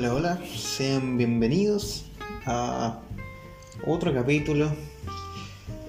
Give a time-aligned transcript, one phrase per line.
[0.00, 2.06] Hola, hola, sean bienvenidos
[2.46, 3.00] a
[3.86, 4.72] otro capítulo,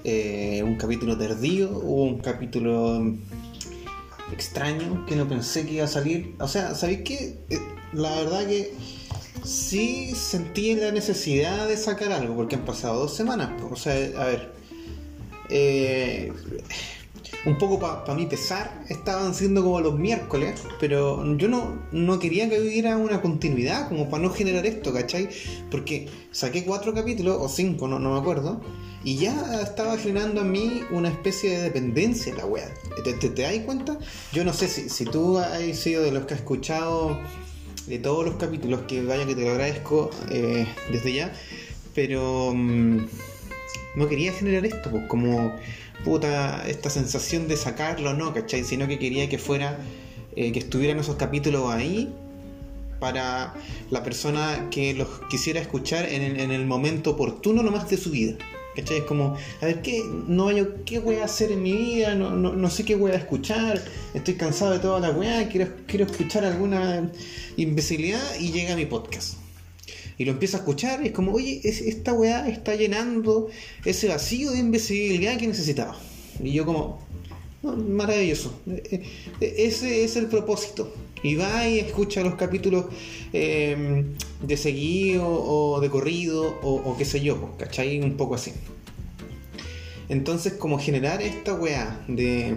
[0.04, 3.16] eh, un capítulo tardío, un capítulo
[4.30, 6.34] extraño que no pensé que iba a salir.
[6.40, 7.38] O sea, ¿sabéis qué?
[7.48, 7.58] Eh,
[7.94, 8.74] la verdad que
[9.44, 13.62] sí sentí la necesidad de sacar algo, porque han pasado dos semanas.
[13.70, 14.52] O sea, a ver,
[15.48, 16.30] eh,
[17.44, 22.48] un poco para mi pesar, estaban siendo como los miércoles, pero yo no, no quería
[22.48, 25.28] que hubiera una continuidad, como para no generar esto, ¿cachai?
[25.70, 28.60] Porque saqué cuatro capítulos, o cinco, no, no me acuerdo,
[29.04, 32.72] y ya estaba generando en mí una especie de dependencia la wea.
[33.02, 33.98] ¿Te, te, das cuenta?
[34.32, 37.18] Yo no sé si, si tú has sido de los que has escuchado
[37.86, 41.32] de todos los capítulos, que vaya que te lo agradezco eh, desde ya,
[41.94, 42.98] pero mm,
[43.96, 45.52] no quería generar esto, pues como
[46.04, 48.64] puta, esta sensación de sacarlo, no, ¿cachai?
[48.64, 49.78] Sino que quería que fuera,
[50.36, 52.12] eh, que estuvieran esos capítulos ahí
[53.00, 53.54] para
[53.90, 58.36] la persona que los quisiera escuchar en, en el momento oportuno nomás de su vida.
[58.76, 58.98] ¿Cachai?
[58.98, 62.14] Es como, a ver, ¿qué, no yo, ¿qué voy a hacer en mi vida?
[62.14, 63.82] No, no, no sé qué voy a escuchar.
[64.14, 65.46] Estoy cansado de toda la weá.
[65.48, 67.10] Quiero, quiero escuchar alguna
[67.56, 69.41] imbecilidad y llega mi podcast.
[70.18, 73.48] Y lo empiezo a escuchar y es como, oye, esta weá está llenando
[73.84, 75.96] ese vacío de imbecilidad que necesitaba.
[76.42, 77.00] Y yo como,
[77.62, 78.60] maravilloso.
[78.66, 79.02] E,
[79.40, 80.92] e, ese es el propósito.
[81.22, 82.86] Y va y escucha los capítulos
[83.32, 84.04] eh,
[84.42, 88.00] de seguido o de corrido o, qué sé yo, ¿cachai?
[88.00, 88.52] Un poco así.
[90.08, 92.56] Entonces, como generar esta weá de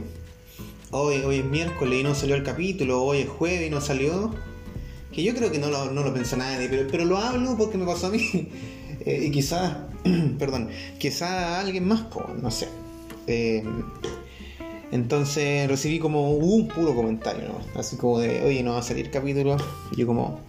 [0.91, 4.33] hoy, hoy es miércoles y no salió el capítulo, hoy es jueves y no salió,
[5.15, 7.77] que yo creo que no lo, no lo pensó nadie, pero, pero lo hablo porque
[7.77, 8.49] me pasó a mí.
[9.05, 9.75] Eh, y quizás,
[10.39, 12.67] perdón, quizás alguien más, pues, no sé.
[13.27, 13.63] Eh,
[14.91, 17.79] entonces recibí como un puro comentario, ¿no?
[17.79, 19.57] Así como de, oye, no va a salir capítulo.
[19.91, 20.39] Y yo como,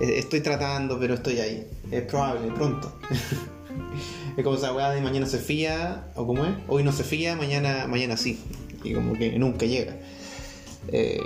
[0.00, 1.66] eh, estoy tratando, pero estoy ahí.
[1.90, 2.92] Es probable, pronto.
[4.36, 7.36] es como esa weá de mañana se fía, o como es, hoy no se fía,
[7.36, 8.40] mañana, mañana sí.
[8.82, 9.94] Y como que nunca llega.
[10.88, 11.20] Eh,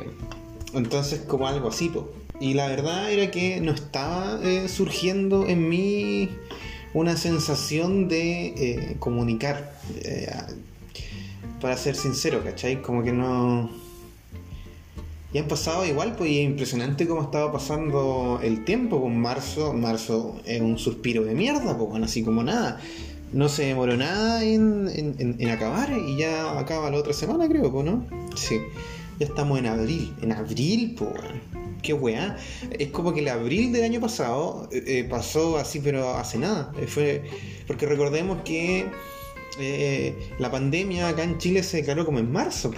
[0.75, 2.11] entonces como algo así, po.
[2.41, 6.29] Y la verdad era que no estaba eh, surgiendo en mí
[6.95, 9.73] una sensación de comunicar
[11.61, 12.83] para ser sincero, ¿cachai?
[12.83, 13.71] Como que no...
[15.33, 19.73] Y han pasado igual, pues y es impresionante cómo estaba pasando el tiempo con marzo.
[19.73, 22.81] Marzo es un suspiro de mierda, pues bueno, así como nada.
[23.33, 27.85] No se demoró nada en, en, acabar y ya acaba la otra semana, creo, pues,
[27.85, 28.07] ¿no?
[28.37, 28.59] Sí.
[29.19, 30.15] Ya estamos en abril.
[30.23, 31.11] En abril, pues,
[31.83, 32.37] qué weá.
[32.79, 36.73] Es como que el abril del año pasado eh, eh, pasó así, pero hace nada.
[36.81, 37.23] Eh, fue
[37.67, 38.87] porque recordemos que
[40.39, 42.71] la pandemia acá en Chile se declaró como en marzo,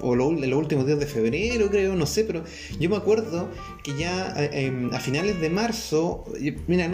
[0.00, 2.42] o en los últimos días de febrero, creo, no sé, pero
[2.80, 3.48] yo me acuerdo
[3.84, 6.24] que ya em, a finales de marzo,
[6.66, 6.90] mira,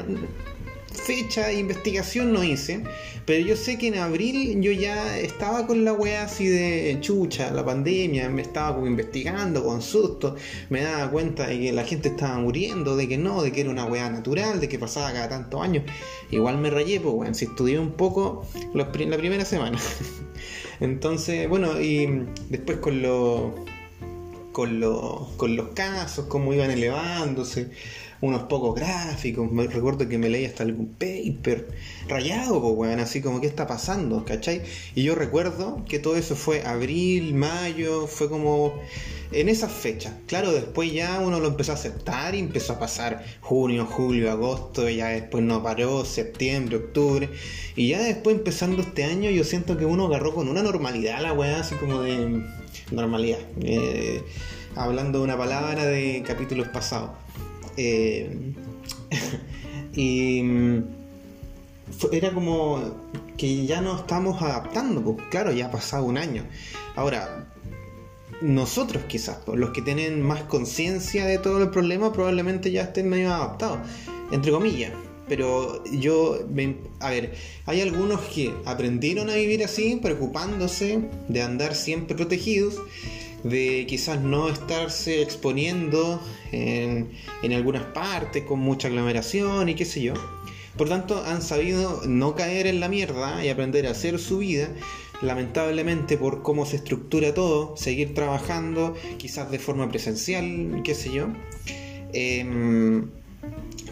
[0.93, 2.83] fecha de investigación no hice,
[3.27, 7.51] pero yo sé que en abril yo ya estaba con la weá así de chucha,
[7.51, 10.37] la pandemia, me estaba como investigando con susto,
[10.71, 13.71] me daba cuenta de que la gente estaba muriendo, de que no, de que era
[13.71, 15.85] una weá natural, de que pasaba cada tantos años.
[16.31, 19.79] Igual me rayé, pues weón, si estudié un poco la primera semana.
[20.81, 23.53] Entonces, bueno, y después con los
[24.53, 24.81] con,
[25.37, 27.71] con los casos, cómo iban elevándose
[28.23, 31.69] unos pocos gráficos, me recuerdo que me leí hasta algún paper
[32.09, 34.25] rayado, weón, así como, ¿qué está pasando?
[34.25, 34.63] ¿Cachai?
[34.95, 38.75] Y yo recuerdo que todo eso fue abril, mayo, fue como
[39.33, 40.15] en esas fechas.
[40.29, 44.89] Claro, después ya uno lo empezó a aceptar y empezó a pasar junio, julio, agosto,
[44.89, 47.29] y ya después no paró, septiembre, octubre.
[47.75, 51.33] Y ya después empezando este año yo siento que uno agarró con una normalidad la
[51.33, 52.45] weá, así como de
[52.93, 53.41] normalidad.
[53.63, 54.23] Eh,
[54.77, 57.11] hablando de una palabra de capítulos pasados.
[57.77, 58.55] Eh,
[59.95, 60.85] y mm,
[62.13, 62.81] era como
[63.37, 66.45] que ya nos estamos adaptando, pues claro, ya ha pasado un año.
[66.95, 67.49] Ahora,
[68.41, 73.09] nosotros quizás, pues, los que tienen más conciencia de todo el problema, probablemente ya estén
[73.09, 73.79] medio adaptados,
[74.31, 74.93] entre comillas.
[75.29, 76.39] Pero yo,
[77.01, 77.35] a ver,
[77.65, 82.77] hay algunos que aprendieron a vivir así, preocupándose de andar siempre protegidos
[83.45, 86.21] de quizás no estarse exponiendo
[86.53, 87.11] en,
[87.53, 90.15] algunas partes con mucha aglomeración y qué sé yo.
[90.77, 94.69] Por tanto, han sabido no caer en la mierda y aprender a hacer su vida.
[95.21, 101.29] Lamentablemente, por cómo se estructura todo, seguir trabajando, quizás de forma presencial, qué sé yo.
[102.13, 103.11] Em,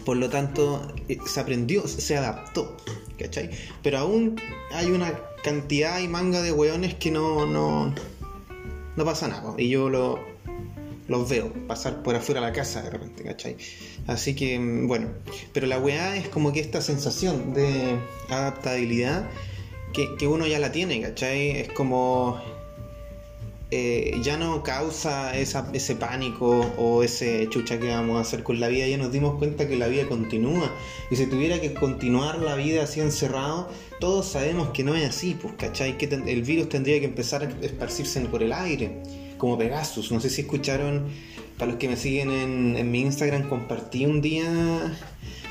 [0.05, 2.75] por lo tanto, eh, se aprendió, se adaptó,
[3.17, 3.51] ¿cachai?
[3.83, 4.41] Pero aún
[4.73, 5.13] hay una
[5.43, 7.93] cantidad y manga de weones que no, no,
[9.01, 9.55] no pasa nada.
[9.57, 10.19] Y yo lo,
[11.07, 13.57] los veo pasar por afuera de la casa de repente, ¿cachai?
[14.05, 15.07] Así que, mm, bueno,
[15.53, 17.99] pero la weá es como que esta sensación de
[18.29, 19.27] adaptabilidad
[19.91, 21.49] que, que uno ya la tiene, ¿cachai?
[21.49, 22.39] Es como
[23.73, 28.67] eh, ya no causa ese pánico o ese chucha que vamos a hacer con la
[28.67, 30.69] vida, ya nos dimos cuenta que la vida continúa.
[31.09, 33.69] Y si tuviera que continuar la vida así encerrado,
[34.01, 35.97] todos sabemos que no es así, pues, ¿cachai?
[35.97, 39.01] Que el virus tendría que empezar a esparcirse por el aire,
[39.37, 40.11] como Pegasus.
[40.11, 41.05] No sé si escucharon,
[41.57, 44.99] para los que me siguen en, en mi Instagram, compartí un día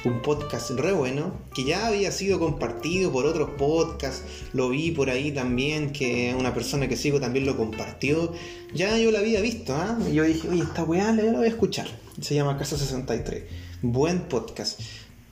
[0.04, 5.10] un podcast re bueno, que ya había sido compartido por otros podcasts, lo vi por
[5.10, 8.32] ahí también, que una persona que sigo también lo compartió,
[8.74, 9.98] ya yo lo había visto, ¿ah?
[10.10, 11.88] y yo dije, oye, esta weá la voy a escuchar,
[12.20, 13.44] se llama Casa 63,
[13.82, 14.80] buen podcast.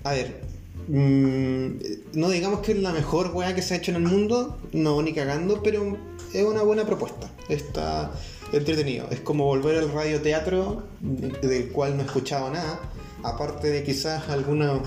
[0.05, 0.43] A ver,
[0.89, 4.59] mm, no digamos que es la mejor weá que se ha hecho en el mundo,
[4.73, 5.97] no ni cagando, pero
[6.35, 8.13] es una buena propuesta, está
[8.53, 12.81] entretenido, es como volver al radioteatro del cual no he escuchado nada
[13.23, 14.83] aparte de quizás algunos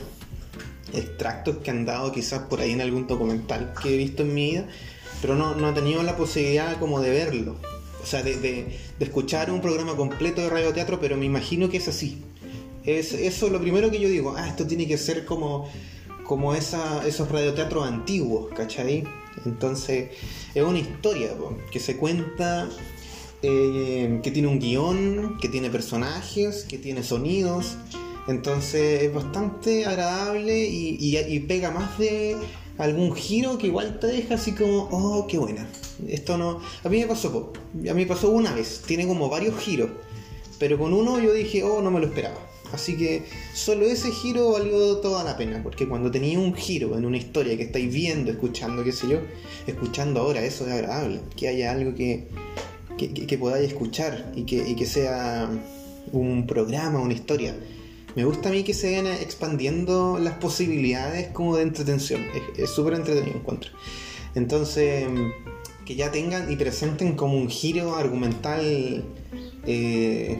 [0.93, 4.51] extractos que han dado quizás por ahí en algún documental que he visto en mi
[4.51, 4.67] vida,
[5.21, 7.55] pero no, no he tenido la posibilidad como de verlo.
[8.01, 12.23] O sea, de, escuchar un programa completo de radioteatro, pero me imagino que es así.
[12.83, 15.69] Es, eso es lo primero que yo digo, ah, esto tiene que ser como,
[16.25, 19.03] como esa, esos radioteatros antiguos, ¿cachai?
[19.45, 20.09] Entonces,
[20.55, 21.29] es una historia
[21.71, 22.67] que se cuenta,
[23.43, 27.77] eh, que tiene un guion, que tiene personajes, que tiene sonidos,
[28.27, 32.37] entonces es bastante agradable y, pega más de
[32.77, 35.67] algún giro que igual te deja así como, oh, qué buena.
[36.07, 36.59] Esto no.
[36.83, 39.89] A mí me pasó, a mí me pasó una vez, tiene como varios giros,
[40.59, 42.47] pero con uno yo dije, oh, no me lo esperaba.
[42.71, 43.23] Así que
[43.53, 47.57] solo ese giro valió toda la pena, porque cuando tenía un giro en una historia
[47.57, 49.19] que estáis viendo, escuchando, qué sé yo,
[49.67, 52.29] escuchando ahora, eso es agradable, que haya algo que,
[52.97, 55.49] que, podáis escuchar y que, y que sea
[56.13, 57.55] un programa, una historia
[58.15, 62.25] me gusta a mí que se vayan expandiendo las posibilidades como de entretención.
[62.57, 63.71] Es súper entretenido encuentro.
[64.35, 65.07] Entonces,
[65.85, 69.05] que ya tengan y presenten como un giro argumental
[69.65, 70.39] eh,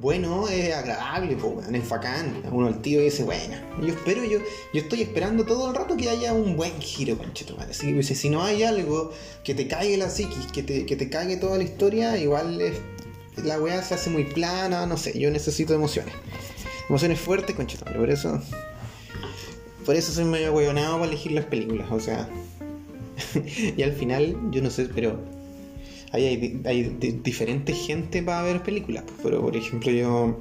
[0.00, 2.42] bueno, es agradable, pues, es bacán.
[2.50, 4.38] Uno el tío dice, bueno, yo espero, yo,
[4.72, 8.64] yo estoy esperando todo el rato que haya un buen giro, que si no hay
[8.64, 9.12] algo
[9.44, 12.74] que te caiga la psiquis, que te, que te caiga toda la historia, igual es
[13.42, 16.14] la weá se hace muy plana, no sé, yo necesito emociones.
[16.88, 18.40] Emociones fuertes, conchetumare, por eso.
[19.84, 22.28] Por eso soy medio hueonado para elegir las películas, o sea.
[23.76, 25.18] y al final, yo no sé, pero.
[26.12, 26.82] Hay, hay,
[27.24, 29.04] diferente gente para ver películas.
[29.04, 30.40] Pues, pero por ejemplo, yo.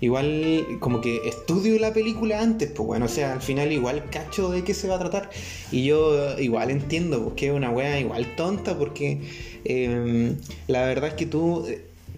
[0.00, 4.50] Igual, como que estudio la película antes, pues bueno, o sea, al final igual cacho
[4.50, 5.30] de qué se va a tratar.
[5.70, 9.20] Y yo igual entiendo, pues que es una wea igual tonta, porque
[9.64, 11.68] em, la verdad es que tú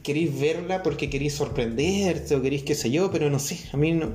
[0.05, 3.93] queréis verla porque queréis sorprenderte o queréis qué sé yo, pero no sé, a mí
[3.93, 4.11] no...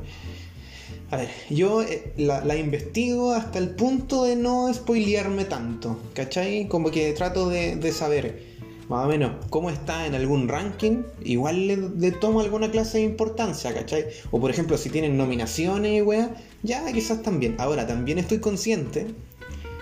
[1.11, 6.67] A ver, yo eh, la, investigo hasta el punto de no spoilearme tanto, ¿cachai?
[6.67, 8.47] Como que trato de, saber
[8.89, 13.73] más o menos cómo está en algún ranking, igual le, tomo alguna clase de importancia,
[13.73, 14.05] ¿cachai?
[14.29, 17.55] O por ejemplo, si tienen nominaciones y weá, ya quizás también.
[17.57, 19.07] Ahora, también estoy consciente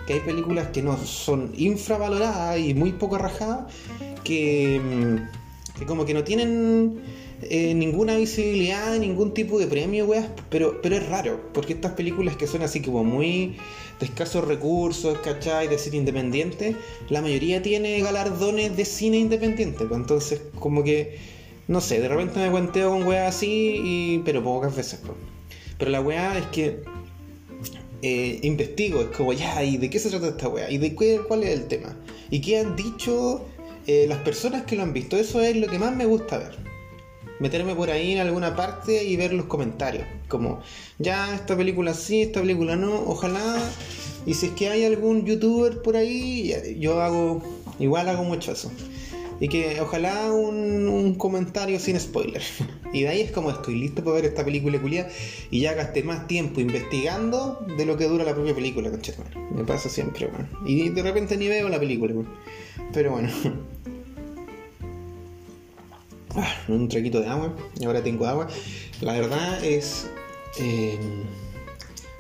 [0.05, 3.65] que hay películas que no son infravaloradas y muy poco rajadas,
[4.23, 5.46] que mm,
[5.77, 7.01] que como que no tienen
[7.41, 12.35] eh, ninguna visibilidad, ningún tipo de premio, weas, pero, pero es raro, porque estas películas
[12.35, 13.57] que son así como muy
[13.99, 15.67] de escasos recursos, ¿cachai?
[15.67, 16.75] De cine independiente,
[17.09, 21.17] la mayoría tiene galardones de cine independiente, pues entonces como que,
[21.67, 25.17] no sé, de repente me cuenteo con weas así, y, pero pocas veces, pues.
[25.77, 26.81] Pero la wea es que
[28.01, 30.71] eh, investigo, es como, ya, ¿y de qué se trata esta wea?
[30.71, 31.95] ¿Y de qué, cuál es el tema?
[32.31, 33.45] ¿Y qué han dicho
[33.87, 36.57] eh, las personas que lo han visto, eso es lo que más me gusta ver.
[37.39, 40.05] Meterme por ahí en alguna parte y ver los comentarios.
[40.27, 40.59] Como,
[40.99, 43.57] ya, esta película sí, esta película no, ojalá.
[44.25, 47.41] Y si es que hay algún youtuber por ahí, yo hago,
[47.79, 48.69] igual hago mucho eso.
[49.39, 52.41] Y que ojalá un, comentario sin spoiler.
[52.93, 55.09] Y de ahí es como estoy listo para ver esta película culia
[55.51, 58.89] y ya gasté más tiempo investigando de lo que dura la propia película,
[59.53, 60.29] Me pasa siempre,
[60.65, 62.13] Y de repente ni veo la película,
[62.93, 63.29] Pero bueno.
[66.37, 67.55] Ah, un traquito de agua.
[67.79, 68.47] Y ahora tengo agua.
[69.01, 70.07] La verdad es.
[70.59, 70.97] Eh,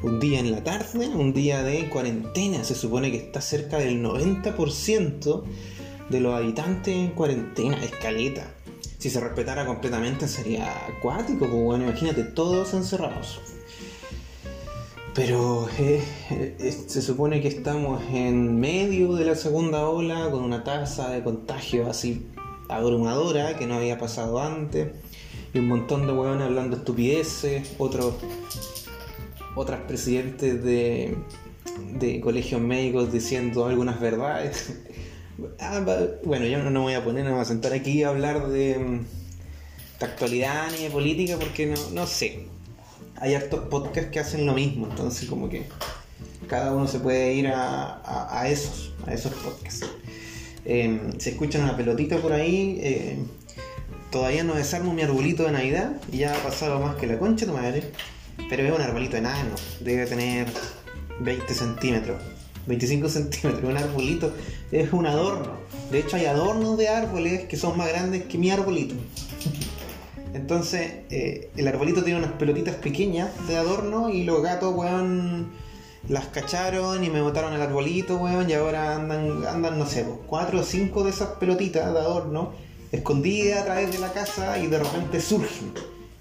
[0.03, 2.63] un día en la tarde, un día de cuarentena.
[2.63, 5.43] Se supone que está cerca del 90%
[6.09, 8.51] de los habitantes en cuarentena, escaleta.
[8.97, 13.39] Si se respetara completamente sería acuático, pues bueno, imagínate, todos encerrados.
[15.13, 20.63] Pero eh, eh, se supone que estamos en medio de la segunda ola con una
[20.63, 22.27] tasa de contagio así
[22.69, 24.89] abrumadora que no había pasado antes.
[25.53, 28.15] Y un montón de hueones hablando estupideces, otros
[29.57, 31.17] otras presidentes de,
[31.99, 34.79] de colegios médicos diciendo algunas verdades.
[35.59, 35.85] Ah,
[36.23, 39.01] bueno, yo no me voy a poner, no voy a sentar aquí a hablar de,
[39.99, 42.47] de actualidad ni de política porque no, no sé.
[43.17, 45.67] Hay hartos podcasts que hacen lo mismo, entonces como que
[46.47, 48.01] cada uno se puede ir a,
[48.35, 49.85] a, esos, a esos podcasts.
[50.69, 52.77] Eh, se escucha una pelotita por ahí.
[52.81, 53.17] Eh,
[54.11, 57.53] todavía no desarmo mi arbolito de Navidad ya ha pasado más que la concha de
[57.53, 57.83] madre.
[58.49, 60.47] Pero es un arbolito enano, debe tener
[61.21, 62.21] 20 centímetros.
[62.67, 64.33] 25 centímetros, un arbolito,
[64.71, 65.53] es un adorno.
[65.89, 68.95] De hecho hay adornos de árboles que son más grandes que mi arbolito.
[70.33, 75.49] Entonces, eh, el arbolito tiene unas pelotitas pequeñas de adorno y los gatos, weón,
[76.09, 80.19] las cacharon y me botaron el arbolito, weón, y ahora andan, andan no sé, pues,
[80.25, 82.53] cuatro o cinco de esas pelotitas de adorno
[82.91, 85.73] escondidas a través de la casa y de repente surgen.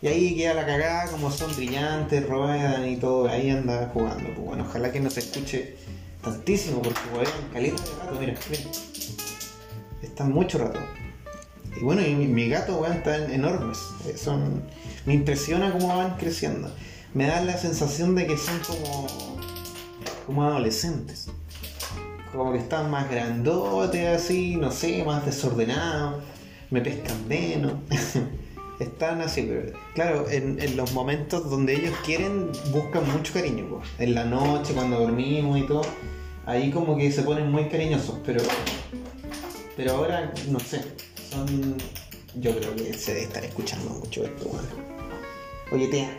[0.03, 4.25] Y ahí queda la cagada, como son brillantes, ruedan y todo, ahí anda jugando.
[4.35, 5.77] Pues bueno, ojalá que no se escuche
[6.23, 8.63] tantísimo, porque weón, caleta de rato, mira, mira.
[10.03, 10.81] Están mucho rato.
[11.81, 13.79] Y bueno, y mi, mi gato, weón, están enormes.
[14.07, 14.63] Eh, Son.
[15.07, 16.75] Me impresiona cómo van creciendo.
[17.15, 19.36] Me da la sensación de que son como.
[20.27, 21.29] Como adolescentes.
[22.33, 26.23] Como que están más grandotes así, no sé, más desordenados.
[26.71, 27.75] Me pescan menos.
[28.79, 33.81] Están así, pero claro, en, en los momentos donde ellos quieren, buscan mucho cariño.
[33.99, 35.81] En la noche, cuando dormimos y todo,
[36.45, 38.43] ahí como que se ponen muy cariñosos, pero
[39.77, 40.83] pero ahora, no sé,
[41.31, 41.77] son.
[42.37, 44.65] Yo creo que se debe estar escuchando mucho esto, weón.
[45.71, 46.11] Oye, tía,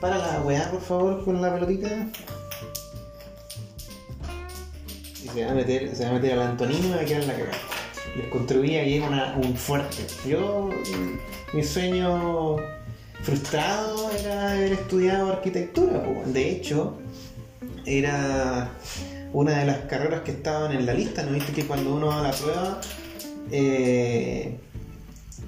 [0.00, 2.08] para la weá, por favor, con la pelotita.
[5.24, 7.22] Y se va a meter, se va a meter al Antonino y va a quedar
[7.22, 7.58] en la cagada.
[8.16, 10.06] Les construí ahí un fuerte.
[10.28, 10.68] Yo,
[11.54, 12.56] mi sueño
[13.22, 16.04] frustrado era haber estudiado arquitectura.
[16.26, 16.98] De hecho,
[17.86, 18.70] era
[19.32, 21.22] una de las carreras que estaban en la lista.
[21.22, 22.80] ¿No viste que cuando uno va a la prueba,
[23.50, 24.58] eh,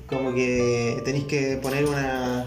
[0.08, 2.46] como que tenéis que poner una,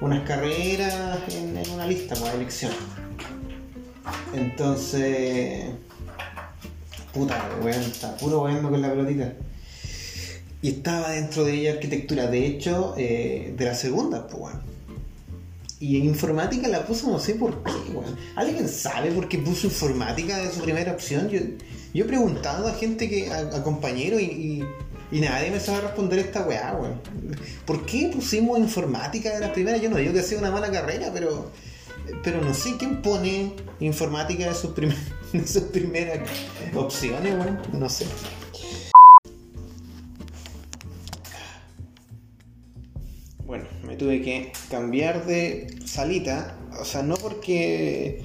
[0.00, 2.72] unas carreras en, en una lista para elección?
[4.34, 5.66] Entonces,
[7.12, 9.32] puta, weón, está puro weando con la pelotita.
[10.62, 14.60] Y estaba dentro de ella arquitectura, de hecho, eh, de la segunda, pues weón.
[15.80, 18.16] Y en informática la puso no sé por qué, weón.
[18.36, 21.28] ¿Alguien sabe por qué puso informática de su primera opción?
[21.28, 21.40] Yo,
[21.92, 24.62] yo he preguntado a gente que, a, a compañeros y,
[25.10, 27.00] y- nadie me sabe responder esta weá, weón.
[27.66, 29.76] ¿Por qué pusimos informática de la primera?
[29.78, 31.50] Yo no digo que sea una mala carrera, pero,
[32.22, 34.96] pero no sé quién pone informática de sus, primer-
[35.46, 36.28] sus primeras
[36.74, 37.58] opciones, weón.
[37.72, 38.06] No sé.
[43.46, 48.22] Bueno, me tuve que cambiar de salita, o sea, no porque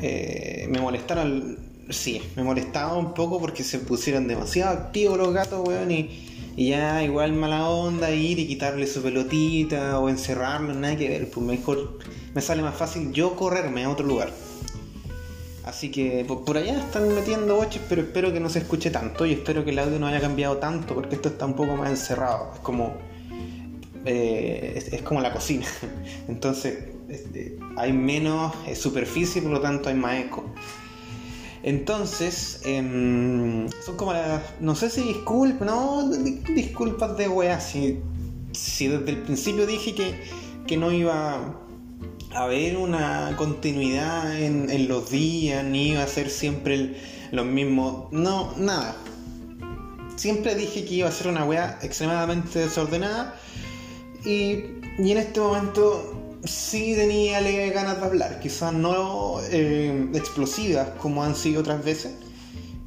[0.00, 1.58] eh, me molestaron,
[1.90, 6.70] sí, me molestaba un poco porque se pusieron demasiado activos los gatos, weón, y, y
[6.70, 11.44] ya igual mala onda ir y quitarle su pelotita o encerrarlo, nada que ver, pues
[11.44, 11.98] mejor
[12.34, 14.32] me sale más fácil yo correrme a otro lugar.
[15.64, 19.32] Así que por, allá están metiendo boches, pero espero que no se escuche tanto y
[19.32, 22.50] espero que el audio no haya cambiado tanto porque esto está un poco más encerrado,
[22.54, 22.94] es como
[24.04, 25.66] eh, es, como la cocina.
[26.28, 30.44] Entonces este, hay menos eh, superficie, por lo tanto hay más eco.
[31.62, 34.42] Entonces, em, son como las.
[34.60, 37.58] No sé si disculpas, no, di- disculpas de weá.
[37.58, 38.00] Si,
[38.52, 40.20] si desde el principio dije que,
[40.66, 41.58] que no iba
[42.34, 46.96] haber una continuidad en, los días, ni iba a ser siempre
[47.30, 48.12] los mismos.
[48.12, 48.96] No, nada.
[50.16, 53.36] Siempre dije que iba a ser una weá extremadamente desordenada.
[54.24, 56.14] Y, y en este momento
[56.44, 62.14] sí tenía ganas de hablar, quizás no eh, explosivas como han sido otras veces,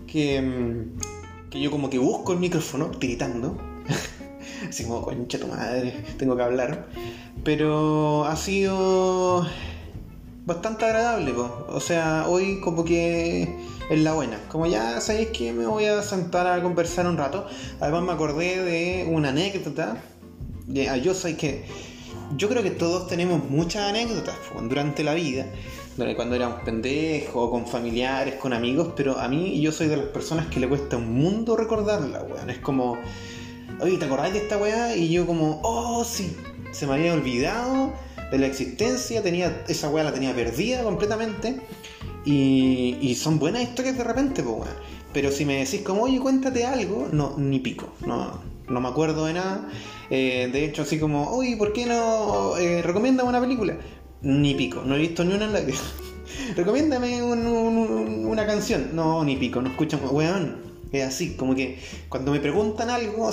[0.05, 3.57] que, mm, que yo como que busco el micrófono tiritando,
[4.69, 6.87] así como concha tu madre, tengo que hablar,
[7.43, 9.45] pero ha sido
[10.45, 11.65] bastante agradable, po.
[11.69, 13.55] o sea, hoy como que
[13.89, 17.47] es la buena, como ya sabéis que me voy a sentar a conversar un rato,
[17.79, 19.97] además me acordé de una anécdota,
[20.89, 21.65] ah, yo sé que
[22.35, 24.35] yo creo que todos tenemos muchas anécdotas
[24.69, 25.45] durante la vida,
[26.15, 30.45] cuando éramos pendejos, con familiares, con amigos, pero a mí yo soy de las personas
[30.47, 32.49] que le cuesta un mundo recordarla, weón.
[32.49, 32.97] Es como,
[33.81, 34.95] oye, ¿te acordás de esta weá?
[34.95, 36.35] Y yo como, oh, sí,
[36.71, 37.93] se me había olvidado
[38.31, 41.59] de la existencia, tenía, esa weá la tenía perdida completamente.
[42.25, 44.97] Y, y son buenas historias de repente, pues, weón.
[45.13, 49.25] Pero si me decís como, oye, cuéntate algo, no, ni pico, no, no me acuerdo
[49.25, 49.69] de nada.
[50.09, 53.77] Eh, de hecho, así como, oye, ¿por qué no eh, recomiéndame una película?
[54.21, 55.77] Ni pico, no he visto ni una en la vida.
[56.55, 58.89] Recomiéndame una canción.
[58.93, 60.66] No, ni pico, no escuchan, weón.
[60.91, 61.79] Es así, como que
[62.09, 63.29] cuando me preguntan algo,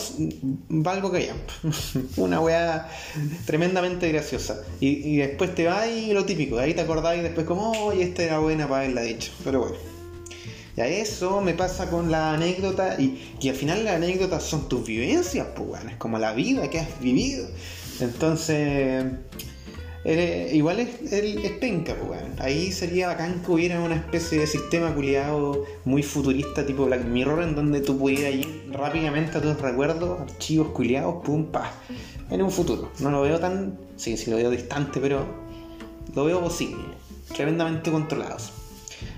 [0.69, 1.31] valgo que
[2.17, 2.89] Una weá
[3.47, 4.63] tremendamente graciosa.
[4.81, 8.39] Y, después te va y lo típico, ahí te acordáis después como, oye, esta era
[8.39, 9.33] buena para haberla dicho.
[9.45, 9.77] Pero bueno.
[10.77, 14.85] Ya eso me pasa con la anécdota y que al final las anécdotas son tus
[14.85, 17.47] vivencias, pues bueno, es como la vida que has vivido.
[18.01, 19.05] Entonces,
[20.05, 25.65] igual es, es penca, pues, Ahí sería bacán que hubiera una especie de sistema culiado
[25.85, 30.69] muy futurista, tipo Black Mirror, en donde tú pudieras ir rápidamente a tus recuerdos, archivos
[30.69, 31.73] culiados, pum, pa.
[32.31, 32.91] En un futuro.
[33.01, 33.79] No lo veo tan.
[33.97, 35.25] Sí, sí lo veo distante, pero
[36.15, 36.85] lo veo posible.
[37.35, 38.53] Tremendamente controlados.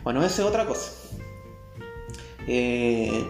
[0.05, 0.93] Bueno, esa es otra cosa.
[2.47, 3.25] Eh,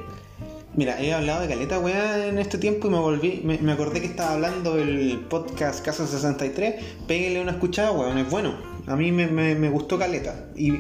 [0.77, 4.09] Mira, he hablado de caleta, weá, en este tiempo y me volví, me, acordé que
[4.09, 6.75] estaba hablando del podcast Casa 63.
[7.07, 8.55] Péguele una escuchada, weón, es bueno.
[8.87, 10.51] A mí me, gustó caleta.
[10.55, 10.77] Y,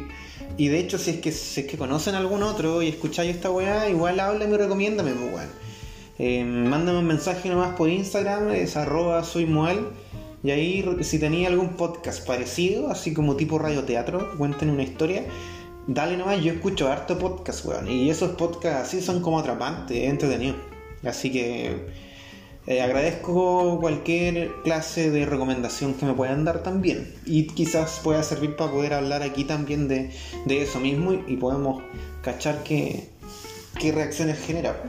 [0.59, 3.89] de hecho, si es que si es que conocen algún otro y escucháis esta weá,
[3.89, 5.49] igual habla y recomiéndame, pues, weón.
[6.19, 9.49] Eh, mándame un mensaje nomás por Instagram, es arroba soy
[10.43, 15.25] Y ahí, si tenía algún podcast parecido, así como tipo radioteatro, cuenten una historia
[15.87, 17.89] dale nomás, yo escucho harto podcast, weón.
[17.91, 20.57] Y esos podcasts así son como atrapantes, entretenidos.
[21.05, 21.87] Así que
[22.67, 27.15] eh, agradezco cualquier clase de recomendación que me puedan dar también.
[27.25, 30.11] Y quizás pueda servir para poder hablar aquí también de,
[30.49, 31.83] eso mismo y, podemos
[32.23, 33.09] cachar qué,
[33.79, 34.83] qué reacciones genera.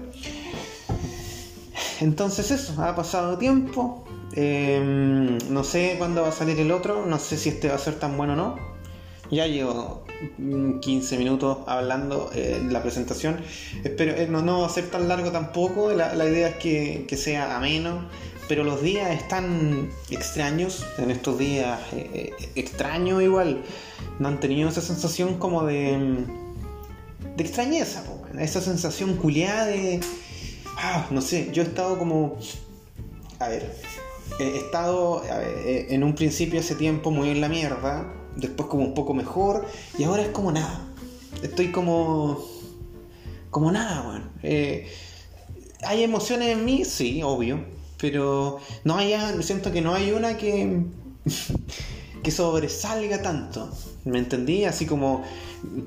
[2.01, 4.05] Entonces eso, ha pasado tiempo.
[4.33, 7.79] Em, no sé cuándo va a salir el otro, no sé si este va a
[7.79, 8.55] ser tan bueno o no.
[9.29, 10.06] Ya llevo
[10.81, 13.39] 15 minutos hablando eh, en la presentación.
[13.83, 15.91] Espero, eh, no, no va tan largo tampoco.
[15.91, 18.07] La, idea es que, sea ameno.
[18.47, 20.85] Pero los días están extraños.
[20.97, 23.63] En estos días eh, extraño igual.
[24.19, 26.25] No han tenido esa sensación como de.
[27.35, 28.03] de extrañeza.
[28.39, 29.99] esa sensación culiada de.
[30.77, 32.37] Ah, no sé, yo he estado como.
[33.39, 33.75] A ver.
[34.39, 38.05] He estado en un principio hace tiempo muy en la mierda
[38.37, 39.65] después como un poco mejor
[39.97, 40.81] y ahora es como nada.
[41.41, 42.43] Estoy como...
[43.49, 44.31] como nada, weón.
[44.43, 44.87] Eh,
[45.83, 46.85] ¿Hay emociones en mí?
[46.85, 47.63] Sí, obvio.
[47.99, 50.83] Pero no hay, siento que no hay una que,
[52.23, 53.69] que sobresalga tanto.
[54.05, 54.65] ¿Me entendí?
[54.65, 55.23] Así como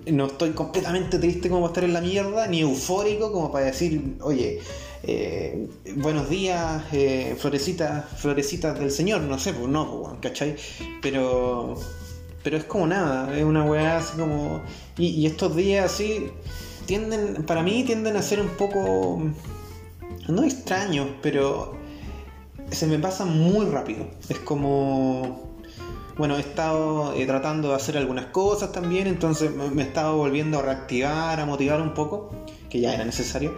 [0.06, 4.16] no estoy completamente triste como para estar en la mierda, ni eufórico como para decir,
[4.20, 4.60] oye,
[5.02, 10.56] eh, buenos días, eh, florecitas, florecitas del Señor, no sé, pues no, pues, ¿cachai?
[11.00, 11.76] Pero
[12.42, 14.62] pero es como nada, es una weá así como.
[14.96, 16.30] Y, estos días así
[16.86, 19.22] tienden, para mí tienden a ser un poco.
[20.28, 21.74] No extraños, pero
[22.70, 24.06] se me pasan muy rápido.
[24.28, 25.50] Es como.
[26.16, 30.58] Bueno, he estado eh, tratando de hacer algunas cosas también, entonces me he estado volviendo
[30.58, 32.30] a reactivar, a motivar un poco,
[32.68, 33.54] que ya era necesario.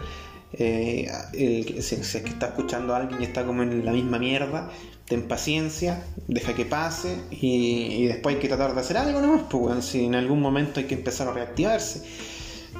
[0.54, 4.18] Eh, el, si, es que está escuchando a alguien y está como en la misma
[4.18, 4.70] mierda,
[5.06, 9.62] ten paciencia, deja que pase y, después hay que tratar de hacer algo nomás, pues
[9.62, 12.02] bueno, si en algún momento hay que empezar a reactivarse.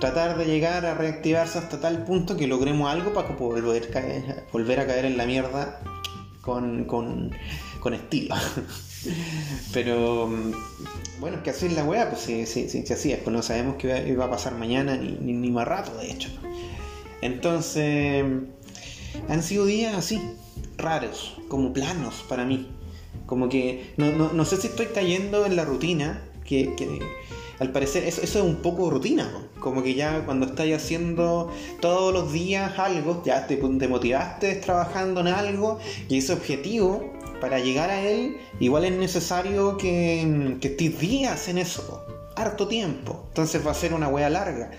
[0.00, 4.80] Tratar de llegar a reactivarse hasta tal punto que logremos algo para volver, caer, volver
[4.80, 5.80] a caer en la mierda
[6.40, 8.34] con, con, estilo.
[9.72, 10.30] Pero
[11.20, 14.16] bueno, es que así es la weá, pues sí, así es, pues no sabemos qué
[14.16, 16.30] va a pasar mañana ni, ni, ni más rato, de hecho.
[17.22, 18.24] Entonces,
[19.28, 20.20] han sido días así,
[20.76, 22.68] raros, como planos para mí.
[23.26, 26.74] Como que no, sé si estoy cayendo en la rutina, que,
[27.58, 29.30] al parecer eso, es un poco rutina,
[29.60, 35.28] como que ya cuando estás haciendo todos los días algo, ya te, motivaste trabajando en
[35.28, 41.48] algo y ese objetivo, para llegar a él, igual es necesario que, que estés días
[41.48, 42.04] en eso,
[42.36, 44.70] harto tiempo, entonces va a ser una wea larga.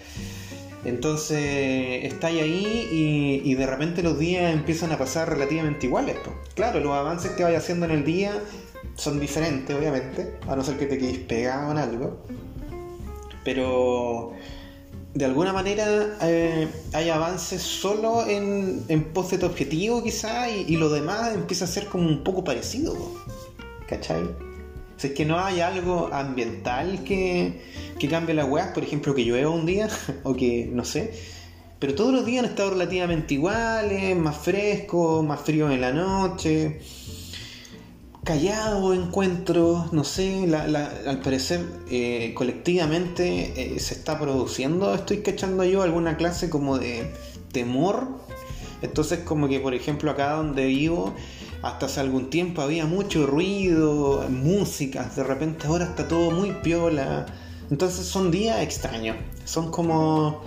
[0.86, 6.18] Entonces estáis ahí y, de repente los días empiezan a pasar relativamente iguales.
[6.56, 8.34] Claro, los avances que vayas haciendo en el día
[8.96, 12.18] son diferentes, obviamente, a no ser que te quedes pegado en algo.
[13.46, 14.34] Pero
[15.14, 20.66] de alguna manera eh, hay avances solo en, en pos de tu objetivo quizá y,
[20.68, 22.96] y, lo demás empieza a ser como un poco parecido.
[23.88, 24.53] ¿Cachai?
[24.98, 27.62] Si es que no hay algo ambiental que,
[28.00, 29.90] que cambie las weas, por ejemplo, que llueva un día,
[30.24, 31.12] o que no sé.
[31.84, 36.80] Pero todos los días han estado relativamente iguales, más frescos, más fríos en la noche.
[38.24, 45.82] callado encuentro, no sé, al parecer eh, colectivamente eh, se está produciendo, estoy cachando yo
[45.82, 47.12] alguna clase como de
[47.52, 48.08] temor.
[48.82, 51.14] Entonces como que por ejemplo acá donde vivo,
[51.64, 57.26] hasta hace algún tiempo había mucho ruido, música, de repente ahora está todo muy piola.
[57.72, 60.44] Entonces son días extraños, son como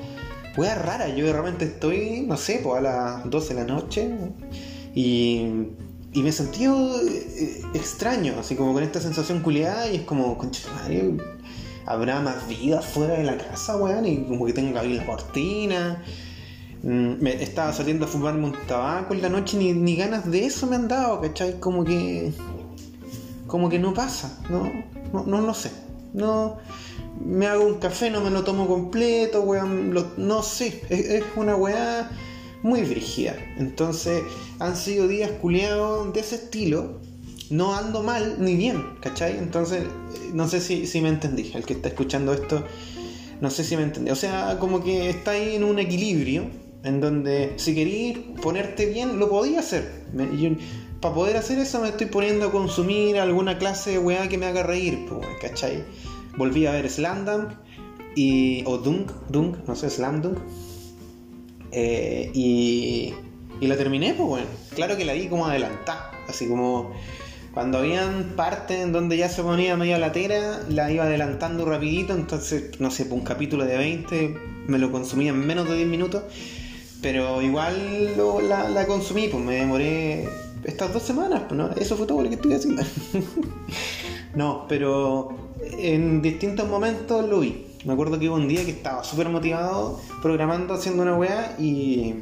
[0.57, 1.17] weas raras.
[1.17, 4.11] Yo de repente estoy, no sé, pues a las 12 de la noche
[4.95, 5.67] y
[6.17, 10.63] y me sentí eh, extraño, así como con esta sensación culiada y es como, concha
[11.85, 15.05] habrá más vida fuera de la casa, weón, y como que tengo que abrir la
[15.05, 16.03] cortina.
[16.87, 20.47] Mm, me estaba saliendo a fumarme un tabaco en la noche, ni, ni ganas de
[20.47, 21.59] eso me han dado, ¿cachai?
[21.59, 22.33] Como que.
[23.49, 24.71] Como que no pasa, no,
[25.13, 25.73] no, no lo sé.
[26.13, 26.59] No.
[27.25, 29.95] Me hago un café, no me lo tomo completo, weón.
[30.17, 32.09] no sé, es, una weá
[32.63, 33.35] muy brígida.
[33.59, 34.23] Entonces
[34.61, 37.01] han sido días culiados de ese estilo.
[37.51, 39.39] No ando mal ni bien, ¿cachai?
[39.39, 39.85] Entonces,
[40.33, 41.51] no sé si, si me entendí.
[41.53, 42.63] El que está escuchando esto,
[43.41, 44.13] no sé si me entendí.
[44.13, 46.45] O sea, como que está ahí en un equilibrio
[46.87, 50.05] en donde si quería ponerte bien, lo podía hacer.
[51.01, 54.47] para poder hacer eso me estoy poniendo a consumir alguna clase de weá que me
[54.47, 55.07] haga reír,
[55.41, 55.85] ¿cachai?
[56.37, 57.27] Volví a ver Slam
[58.15, 60.39] y, o Dunk, Dunk, no sé, Slam Dunk.
[61.73, 63.13] Eh, y,
[63.61, 64.47] y la terminé, pues bueno.
[64.75, 66.13] Claro que la vi como adelantada.
[66.29, 66.93] Así como
[67.53, 72.15] cuando habían partes en donde ya se ponía medio latera, la iba adelantando rapidito.
[72.15, 74.37] Entonces, no sé, pues un capítulo de 20
[74.69, 76.23] me lo consumía en menos de 10 minutos.
[77.03, 78.17] Pero igual
[78.49, 80.29] la, la, consumí, pues me demoré
[80.65, 81.71] estas dos semanas, pues, ¿no?
[81.73, 82.83] Eso fue todo lo que estuve haciendo.
[84.35, 85.37] no, pero
[85.79, 87.67] en distintos momentos lo vi.
[87.85, 92.15] Me acuerdo que hubo un día que estaba súper motivado programando, haciendo una weá y,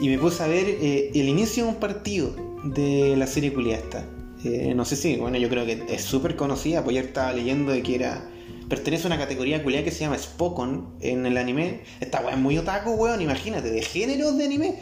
[0.00, 4.04] y me puse a ver eh, el inicio de un partido de la serie culiasta.
[4.44, 7.72] Eh, no sé si, bueno, yo creo que es súper conocida, pues ya estaba leyendo
[7.72, 8.28] de que era.
[8.68, 11.80] Pertenece a una categoría culiada que se llama Spokon en el anime.
[12.00, 14.74] Esta weá es muy otaku, weón, imagínate, de géneros de anime.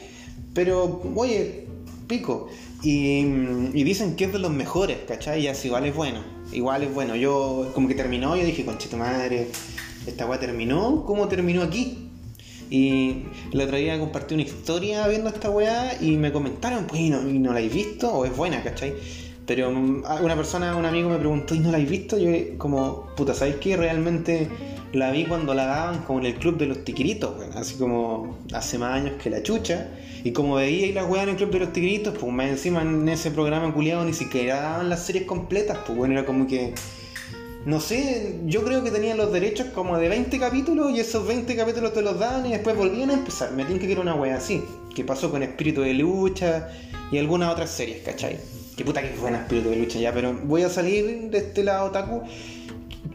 [0.55, 1.67] Pero, oye,
[2.07, 2.49] pico.
[2.83, 3.25] Y,
[3.83, 5.43] dicen que es de los mejores, ¿cachai?
[5.43, 7.17] Y así igual es bueno igual es bueno.
[7.17, 9.49] Yo, como que terminó, yo dije, conchito madre,
[10.07, 12.09] esta weá terminó, ¿cómo terminó aquí?
[12.69, 13.23] Y
[13.53, 17.53] el otro día compartí una historia viendo esta weá y me comentaron, pues, ¿y no,
[17.53, 18.13] la habéis visto?
[18.13, 18.95] ¿O es buena, cachai?
[19.47, 22.19] Pero mm, una persona, un amigo me preguntó, ¿y no la habéis visto?
[22.19, 23.77] Yo, como, puta, ¿sabéis qué?
[23.77, 24.49] Realmente
[24.93, 28.79] la vi cuando la daban como en el club de los tiquiritos, así como hace
[28.79, 29.89] más años que la chucha.
[30.25, 32.83] Y como veía y la weá en el club de los tigritos, pues más encima
[32.83, 36.75] en ese programa culiado ni siquiera daban las series completas, pues bueno, era como que.
[37.65, 41.57] No sé, yo creo que tenían los derechos como de 20 capítulos y esos 20
[41.57, 43.51] capítulos te los daban y después volvían a empezar.
[43.53, 44.63] Me tienen que era una wea así,
[44.95, 46.69] que pasó con Espíritu de Lucha
[47.11, 48.39] y algunas otras series, ¿cachai?
[48.77, 51.91] Que puta que buena Espíritu de Lucha ya, pero voy a salir de este lado
[51.91, 52.23] Taku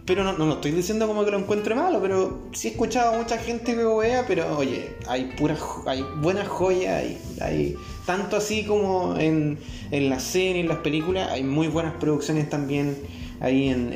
[0.06, 3.14] pero no, no, no, estoy diciendo como que lo encuentre malo, pero sí he escuchado
[3.14, 7.04] a mucha gente que vea, pero oye, hay puras, hay buenas joyas,
[7.40, 9.60] hay, tanto así como en,
[9.92, 12.98] en la serie, en las películas, hay muy buenas producciones también
[13.42, 13.94] ahí en,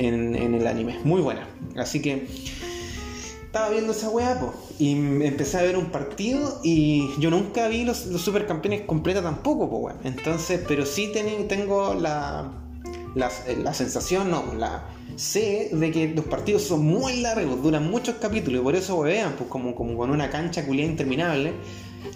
[0.55, 1.47] el anime, muy buenas.
[1.75, 2.27] Así que
[3.55, 4.37] estaba viendo esa weá,
[4.79, 9.89] y empecé a ver un partido y yo nunca vi los, supercampeones completa tampoco, po,
[10.03, 11.13] Entonces, pero sí
[11.47, 12.51] tengo la,
[13.15, 13.31] la,
[13.63, 14.83] la sensación, no, la
[15.15, 19.35] sé de que los partidos son muy largos, duran muchos capítulos y por eso vean,
[19.37, 21.53] pues como, como con una cancha culiada interminable.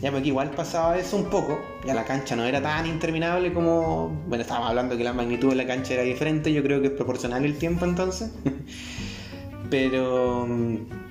[0.02, 4.10] Ya porque igual pasaba eso un poco, ya la cancha no era tan interminable como,
[4.28, 6.94] bueno, estábamos hablando que la magnitud de la cancha era diferente, yo creo que es
[6.94, 8.30] proporcional el tiempo entonces.
[9.70, 11.09] Pero mm,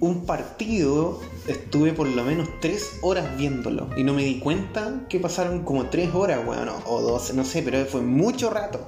[0.00, 5.20] un partido estuve por lo menos tres horas viéndolo y no me di cuenta que
[5.20, 8.86] pasaron como tres horas, bueno, o dos, no sé, pero fue mucho rato.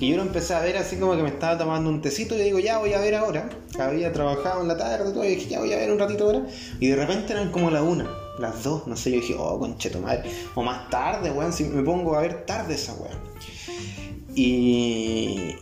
[0.00, 2.42] Y yo lo empecé a ver así como que me estaba tomando un tecito y
[2.42, 3.48] digo, ya voy a ver ahora.
[3.78, 6.46] Había trabajado en la tarde todo, y dije, ya voy a ver un ratito ahora.
[6.78, 10.00] Y de repente eran como la una, las dos, no sé, yo dije, oh, concheto
[10.00, 10.30] madre.
[10.54, 13.18] O más tarde, weón, si me pongo a ver tarde esa weón.
[14.34, 15.56] Y.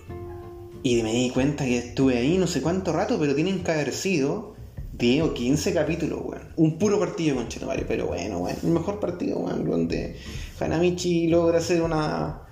[0.82, 3.92] Y me di cuenta que estuve ahí no sé cuánto rato, pero tienen que haber
[3.92, 4.55] sido
[4.98, 6.42] 10 o 15 capítulos, weón.
[6.56, 8.56] Un puro partido con Chetumare, pero bueno, weón.
[8.62, 10.16] El mejor partido, weón, donde
[10.60, 12.42] Hanamichi logra hacer una.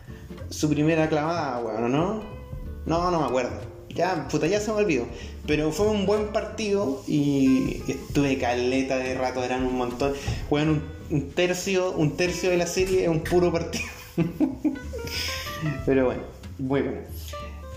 [0.51, 2.23] su primera clavada, weón, ¿no?
[2.87, 3.75] No, no me acuerdo.
[3.95, 5.07] Ya, puta, ya se me olvidó.
[5.47, 10.13] Pero fue un buen partido y estuve caleta de rato, eran un montón.
[10.51, 13.85] Weón, un, tercio, un tercio de la serie es un puro partido.
[15.87, 16.23] pero bueno,
[16.59, 17.01] muy bueno.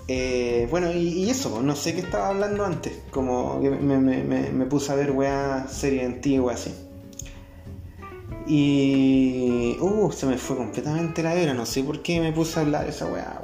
[0.08, 4.96] Eh, bueno, y, eso, no sé qué estaba hablando antes, como que me, puse a
[4.96, 6.74] ver weá serie antigua así.
[8.48, 9.78] Y.
[9.82, 11.54] Uh, se me fue completamente la hora.
[11.54, 13.41] No sé por qué me puse a hablar esa weá.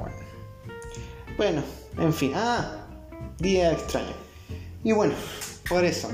[1.36, 1.62] Bueno,
[1.98, 2.32] en fin.
[2.34, 2.86] Ah,
[3.38, 4.14] día extraño.
[4.82, 5.12] Y bueno,
[5.68, 6.08] por eso.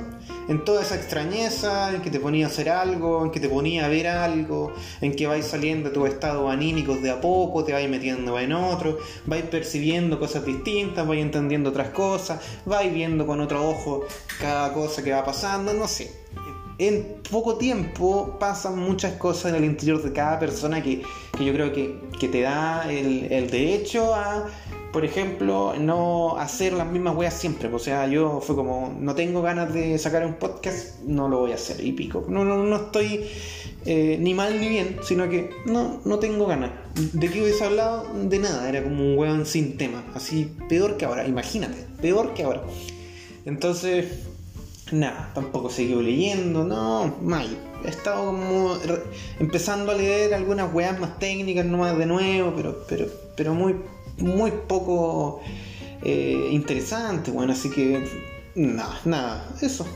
[0.48, 3.86] En toda esa extrañeza, en que te ponía a hacer algo, en que te ponía
[3.86, 7.72] a ver algo, en que vais saliendo de tu estado anímico de a poco, te
[7.72, 13.40] vais metiendo en otro, vais percibiendo cosas distintas, vais entendiendo otras cosas, vais viendo con
[13.40, 14.04] otro ojo
[14.40, 16.10] cada cosa que va pasando, no sé.
[16.78, 21.02] En poco tiempo pasan muchas cosas en el interior de cada persona que,
[21.38, 24.46] yo creo que, te da el, el, derecho a,
[24.92, 27.72] por ejemplo, no hacer las mismas weas siempre.
[27.72, 31.52] O sea, yo fue como, no tengo ganas de sacar un podcast, no lo voy
[31.52, 32.24] a hacer y pico.
[32.28, 33.24] No, no, no estoy
[33.86, 36.72] eh, ni mal ni bien, sino que no, no tengo ganas.
[37.12, 38.06] ¿De qué hubiese hablado?
[38.24, 40.04] De nada, era como un weón sin tema.
[40.14, 42.62] Así, peor que ahora, imagínate, peor que ahora.
[43.44, 44.06] Entonces,
[44.90, 47.46] nada, tampoco seguido leyendo, no, mal.
[47.84, 48.76] He estado como
[49.38, 53.76] empezando a leer algunas weas más técnicas nomás de nuevo, pero, pero, pero muy,
[54.20, 55.40] muy poco
[56.02, 58.04] eh, interesante, bueno, así que
[58.54, 59.86] nada, nada, eso,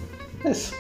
[0.45, 0.75] eso.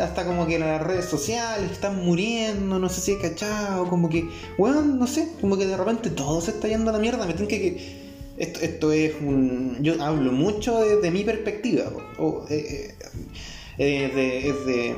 [0.00, 4.28] hasta como que las redes sociales están muriendo, no sé si he cachado, como que,
[4.58, 7.34] weón, no sé, como que de repente todo se está yendo a la mierda, me
[7.34, 8.02] tienen que,
[8.36, 9.78] esto, esto, es un.
[9.82, 11.92] Yo hablo mucho desde mi perspectiva.
[12.18, 12.94] O, eh,
[13.78, 14.96] eh, es de.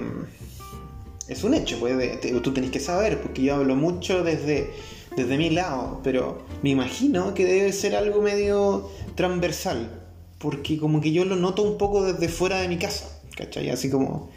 [1.26, 4.70] Es un hecho, pues, tú tenés que saber, porque yo hablo mucho desde,
[5.16, 10.02] desde mi lado, pero me imagino que debe ser algo medio transversal,
[10.38, 13.70] porque como que yo lo noto un poco desde fuera de mi casa, ¿cachai?
[13.70, 14.30] Así como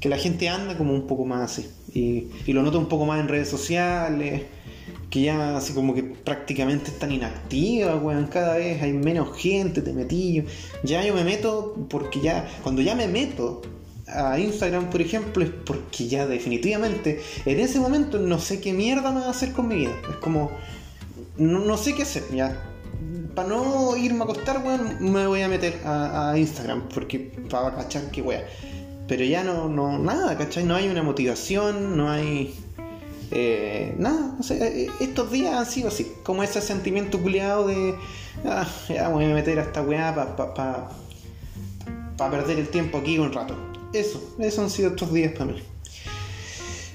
[0.00, 3.20] que la gente anda como un poco más así, y, lo noto un poco más
[3.20, 4.42] en redes sociales,
[5.10, 8.26] que ya así como que prácticamente están inactivas, weón.
[8.26, 10.44] Cada vez hay menos gente, te metí.
[10.82, 13.62] Ya yo me meto porque ya, cuando ya me meto
[14.06, 19.10] a Instagram, por ejemplo, es porque ya definitivamente en ese momento no sé qué mierda
[19.12, 19.92] me va a hacer con mi vida.
[20.08, 20.50] Es como,
[21.36, 22.70] no, sé qué hacer, ya.
[23.34, 27.18] Para no irme a acostar, weón, me voy a meter a, Instagram porque
[27.50, 28.42] para cachar qué weón.
[29.08, 30.64] Pero ya no, no, nada, ¿cachai?
[30.64, 32.54] No hay una motivación, no hay
[33.30, 37.96] eh, nada, eh, estos días han sido así, como ese sentimiento culiado de,
[38.44, 43.32] ah, ya voy a meter a esta weá para pa, perder el tiempo aquí un
[43.32, 43.73] rato.
[43.94, 45.62] Eso, esos han sido estos días para mí.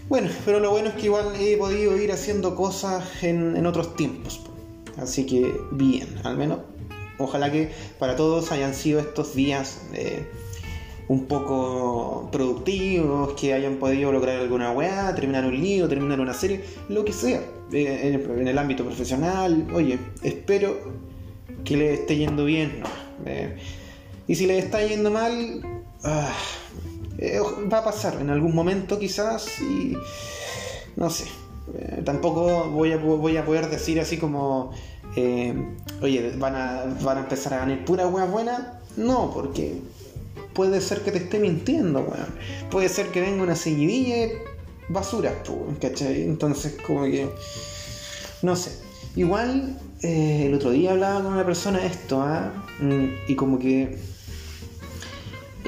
[0.10, 4.42] Bueno, pero lo bueno es que igual he podido ir haciendo cosas en, otros tiempos.
[4.98, 6.60] Así que bien, al menos.
[7.18, 10.26] Ojalá que para todos hayan sido estos días eh,
[11.08, 16.64] un poco productivos, que hayan podido lograr alguna weá, terminar un libro, terminar una serie,
[16.90, 19.68] lo que sea, eh, en, el, ámbito profesional.
[19.74, 20.78] Oye, espero
[21.64, 22.82] que le esté yendo bien.
[23.26, 23.58] Eh,
[24.28, 25.62] y si le está yendo mal,
[26.04, 26.34] ah,
[27.20, 27.40] eh,
[27.72, 29.96] va a pasar en algún momento quizás y
[30.96, 31.26] no sé.
[32.04, 34.72] tampoco voy a, voy a poder decir así como,
[36.02, 38.80] oye, van a, van a empezar a ganar pura weá buena.
[38.98, 39.80] No, porque
[40.54, 42.28] puede ser que te esté mintiendo, weón.
[42.70, 44.42] Puede ser que venga una seguidilla de
[44.90, 45.34] basura,
[45.80, 46.24] ¿cachai?
[46.24, 47.30] Entonces, como que.
[48.42, 48.72] No sé.
[49.16, 52.52] Igual, eh, el otro día hablaba con una persona de esto, ¿ah?
[52.80, 53.98] Mm, y como que.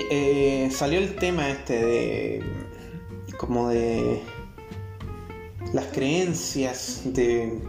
[0.10, 2.44] Eh, salió el tema este de.
[3.38, 4.22] como de.
[5.74, 7.62] las creencias de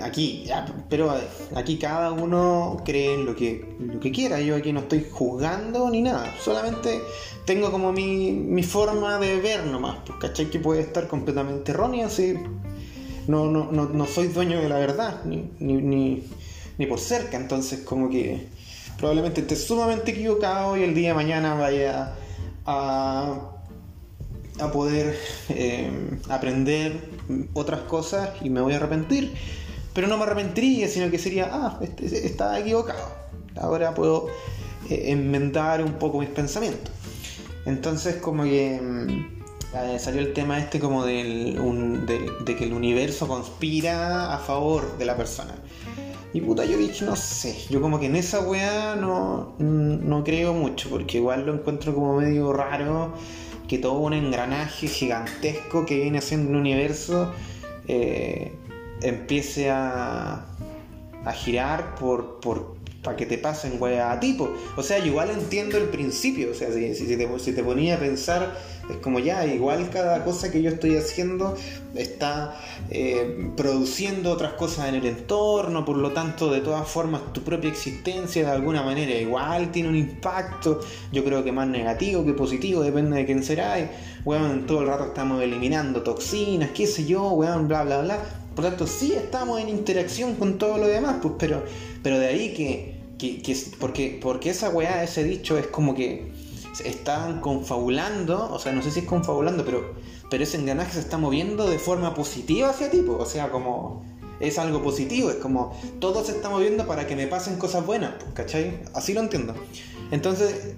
[0.00, 0.48] aquí,
[0.88, 1.14] pero
[1.54, 4.40] aquí cada uno cree en lo que, lo que quiera.
[4.40, 6.34] Yo aquí no estoy juzgando ni nada.
[6.42, 7.00] Solamente
[7.44, 9.98] tengo como mi, forma de ver nomás.
[10.06, 10.50] Pues, ¿cachai?
[10.50, 12.06] Que puede estar completamente errónea.
[12.06, 12.34] Así.
[13.26, 16.24] No, no, no, soy dueño de la verdad, ni, ni,
[16.78, 17.36] ni, por cerca.
[17.36, 18.48] Entonces, como que
[19.00, 22.14] probablemente esté sumamente equivocado y el día de mañana vaya
[22.66, 23.50] a
[24.60, 25.90] a poder eh,
[26.28, 27.00] aprender
[27.54, 29.34] otras cosas y me voy a arrepentir.
[29.92, 33.10] Pero no me arrepentiría, sino que sería, ah, este, estaba equivocado.
[33.56, 34.28] Ahora puedo
[34.88, 36.92] eh, enmendar un poco mis pensamientos.
[37.66, 41.58] Entonces como que mm, eh, salió el tema este como del,
[42.06, 45.54] de, que el universo conspira a favor de la persona.
[46.32, 50.54] Y puta, yo dije, no sé, yo como que en esa weá no, no creo
[50.54, 53.12] mucho, porque igual lo encuentro como medio raro
[53.66, 57.32] que todo un engranaje gigantesco que viene haciendo un universo
[57.88, 58.52] eh,
[59.02, 60.44] empiece a,
[61.24, 64.50] a girar por, por para que te pasen weá a tipo.
[64.76, 66.50] O sea, yo igual entiendo el principio.
[66.50, 68.56] O sea, si, te, si te ponía a pensar
[68.90, 71.56] Es como ya, igual cada cosa que yo estoy haciendo
[71.94, 77.42] está eh, produciendo otras cosas en el entorno, por lo tanto, de todas formas, tu
[77.42, 80.80] propia existencia de alguna manera igual tiene un impacto,
[81.12, 83.78] yo creo que más negativo que positivo, depende de quién será.
[83.80, 83.88] Y,
[84.24, 88.18] weón, todo el rato estamos eliminando toxinas, qué sé yo, weón, bla, bla, bla.
[88.54, 91.62] Por lo tanto, sí estamos en interacción con todo lo demás, pues, pero,
[92.02, 96.39] pero de ahí que, que, porque, porque esa weá, ese dicho es como que
[96.84, 99.94] están confabulando, o sea, no sé si es confabulando, pero,
[100.30, 104.04] pero ese engranaje se está moviendo de forma positiva hacia ti, o sea, como
[104.38, 108.14] es algo positivo, es como todo se está moviendo para que me pasen cosas buenas,
[108.34, 108.80] ¿cachai?
[108.94, 109.54] Así lo entiendo.
[110.10, 110.74] Entonces,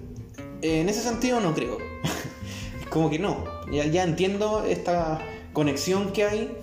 [0.62, 1.78] en ese sentido no creo.
[2.90, 5.20] como que no, ya, ya entiendo esta
[5.52, 6.56] conexión que hay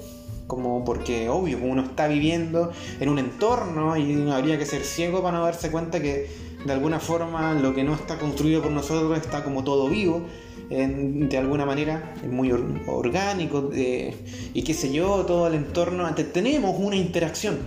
[0.48, 5.38] como porque obvio uno está viviendo en un entorno y habría que ser ciego para
[5.38, 6.28] no darse cuenta que
[6.66, 10.22] de alguna forma lo que no está construido por nosotros está como todo vivo
[10.70, 17.60] de alguna manera muy orgánico y qué sé yo todo el entorno tenemos una interacción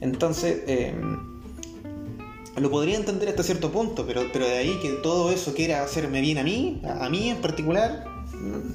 [0.00, 0.94] entonces eh,
[2.56, 6.20] lo podría entender hasta cierto punto pero, pero de ahí que todo eso quiera hacerme
[6.20, 8.06] bien a mí a mí en particular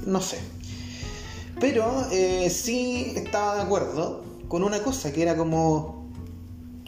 [0.06, 0.38] no sé
[1.60, 6.10] pero eh, sí estaba de acuerdo con una cosa que era como.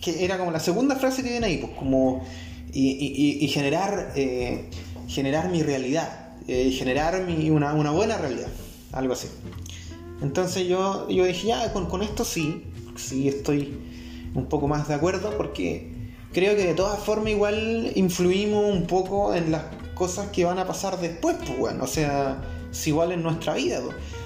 [0.00, 2.24] que era como la segunda frase que viene ahí, pues como.
[2.78, 4.12] Y, generar.
[4.16, 4.70] Eh,
[5.08, 6.34] generar mi realidad.
[6.48, 8.48] Eh, generar mi, una, buena realidad.
[8.92, 9.28] Algo así.
[10.22, 12.64] Entonces yo, yo dije, ya, con, con esto sí,
[12.96, 13.78] sí estoy
[14.34, 15.92] un poco más de acuerdo porque
[16.32, 20.66] creo que de todas formas igual influimos un poco en las cosas que van a
[20.66, 23.80] pasar después, pues bueno, o sea, es igual en nuestra vida.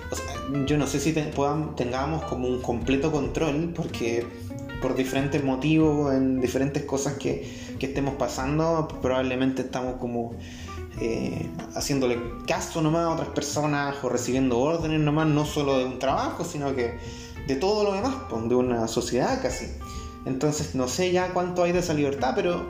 [0.09, 0.23] Pues
[0.67, 4.27] yo no sé si tengamos como un completo control, porque
[4.83, 7.49] por diferentes motivos, en diferentes cosas que,
[7.87, 10.33] estemos pasando, probablemente estamos como
[11.01, 15.99] eh, haciéndole caso nomás a otras personas o recibiendo órdenes nomás, no solo de un
[15.99, 16.99] trabajo, sino que
[17.47, 19.67] de todo lo demás, pues, de una sociedad casi.
[20.27, 22.65] Entonces no sé ya cuánto hay de esa libertad, pero,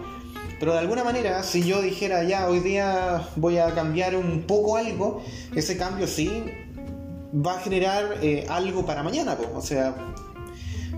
[0.59, 4.77] pero de alguna manera, si yo dijera ya hoy día voy a cambiar un poco
[4.77, 5.23] algo,
[5.55, 6.31] ese cambio sí
[7.35, 9.49] va a generar eh, algo para mañana, pues.
[9.55, 9.95] o sea,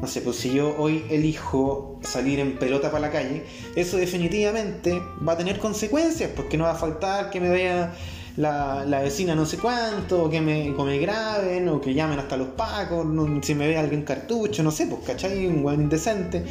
[0.03, 3.45] no sé, pues si yo hoy elijo salir en pelota para la calle,
[3.77, 7.95] eso definitivamente va a tener consecuencias, porque no va a faltar que me vea
[8.37, 12.49] la, vecina no sé cuánto, o que me, me graben, o que llamen hasta los
[12.49, 13.07] pacos,
[13.43, 15.47] si me ve alguien cartucho, no sé, pues, ¿cachai?
[15.47, 16.43] Un buen indecente.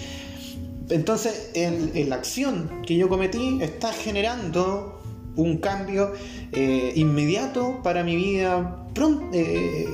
[0.89, 5.01] Entonces, el, la acción que yo cometí está generando
[5.35, 6.13] un cambio
[6.53, 9.87] eh, inmediato para mi vida pronto, eh,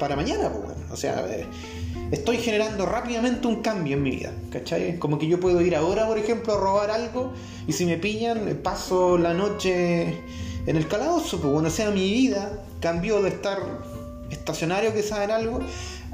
[0.00, 1.46] para mañana, pues, o sea, eh,
[2.10, 4.98] estoy generando rápidamente un cambio en mi vida, ¿cachai?
[4.98, 7.32] Como que yo puedo ir ahora, por ejemplo, a robar algo
[7.66, 10.18] y si me pillan, paso la noche
[10.66, 13.58] en el calabozo, pues bueno, o sea, mi vida cambió de estar
[14.30, 15.60] estacionario que saben algo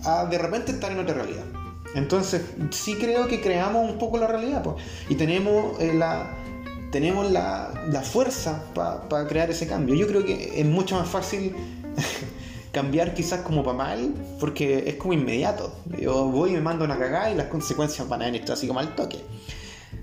[0.04, 1.44] a de repente estar en otra realidad.
[1.94, 4.76] Entonces, sí creo que creamos un poco la realidad, pues,
[5.08, 6.30] y tenemos la
[6.90, 9.94] tenemos la, fuerza para crear ese cambio.
[9.94, 11.54] Yo creo que es mucho más fácil
[12.72, 15.74] cambiar quizás como para mal, porque es como inmediato.
[16.00, 18.80] Yo voy y me mando una cagada y las consecuencias van a venir así como
[18.80, 19.18] al toque.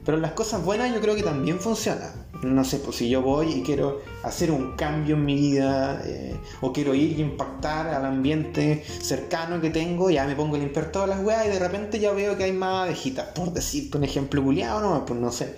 [0.04, 2.26] Pero las cosas buenas yo creo que también funcionan.
[2.44, 6.36] No sé, pues si yo voy y quiero hacer un cambio en mi vida, eh,
[6.62, 10.92] o quiero ir y impactar al ambiente cercano que tengo, ya me pongo a limpiar
[10.92, 13.30] todas las weas y de repente ya veo que hay más abejitas.
[13.30, 15.56] Por decirte un ejemplo culiado, no, pues no sé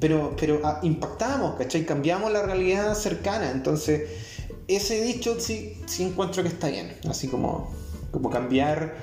[0.00, 1.84] pero, pero ah, impactamos, ¿cachai?
[1.84, 3.50] Cambiamos la realidad cercana.
[3.50, 4.29] Entonces,
[4.76, 6.96] ese dicho sí, sí encuentro que está bien.
[7.08, 7.72] Así como,
[8.10, 8.96] como cambiar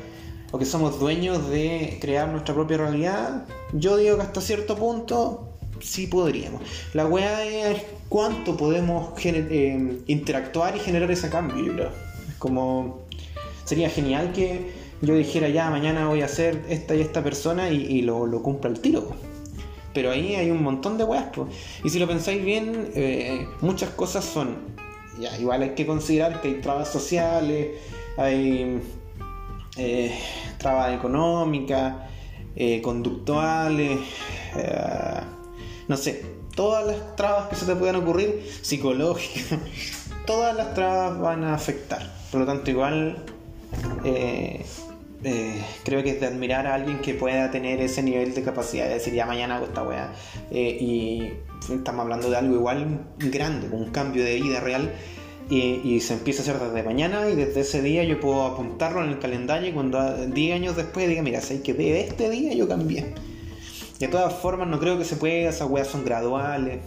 [0.52, 3.46] o que somos dueños de crear nuestra propia realidad.
[3.74, 6.62] Yo digo que hasta cierto punto sí podríamos.
[6.94, 11.90] La weá es cuánto podemos eh, interactuar y generar ese cambio.
[12.28, 13.06] Es como.
[13.66, 18.02] Sería genial que yo dijera ya, mañana voy a ser esta y esta persona y,
[18.02, 19.14] lo, lo cumpla el tiro
[19.98, 21.26] pero ahí hay un montón de weas.
[21.84, 24.77] Y si lo pensáis bien, eh, muchas cosas son.
[25.40, 27.70] Igual hay que considerar que hay trabas sociales,
[28.18, 28.82] hay
[29.78, 30.20] eh,
[30.58, 31.96] trabas económicas,
[32.56, 34.00] eh, conductuales,
[35.88, 36.26] no sé,
[36.56, 39.60] todas las trabas que se te puedan ocurrir, psicológicas,
[40.26, 42.12] todas las trabas van a afectar.
[42.32, 43.24] Por lo tanto, igual
[45.24, 48.88] eh, creo que es de admirar a alguien que pueda tener ese nivel de capacidad
[48.88, 50.13] de decir ya mañana hago esta weá.
[50.52, 54.94] Eh, y estamos hablando de algo igual grande, un cambio de vida real.
[55.50, 59.12] Y, se empieza a hacer desde mañana y desde ese día yo puedo apuntarlo en
[59.12, 62.68] el calendario y cuando 10 años después diga, mira, sé que de este día yo
[62.68, 63.14] cambié.
[64.00, 66.80] De todas formas, no creo que se pueda, esas weas son graduales.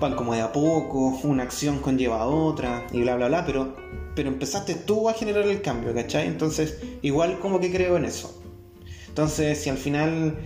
[0.00, 3.74] van como de a poco, una acción conlleva a otra y bla, bla, bla, pero,
[4.14, 6.26] pero empezaste tú a generar el cambio, ¿cachai?
[6.26, 8.40] Entonces, igual como que creo en eso.
[9.08, 10.36] Entonces, si al final,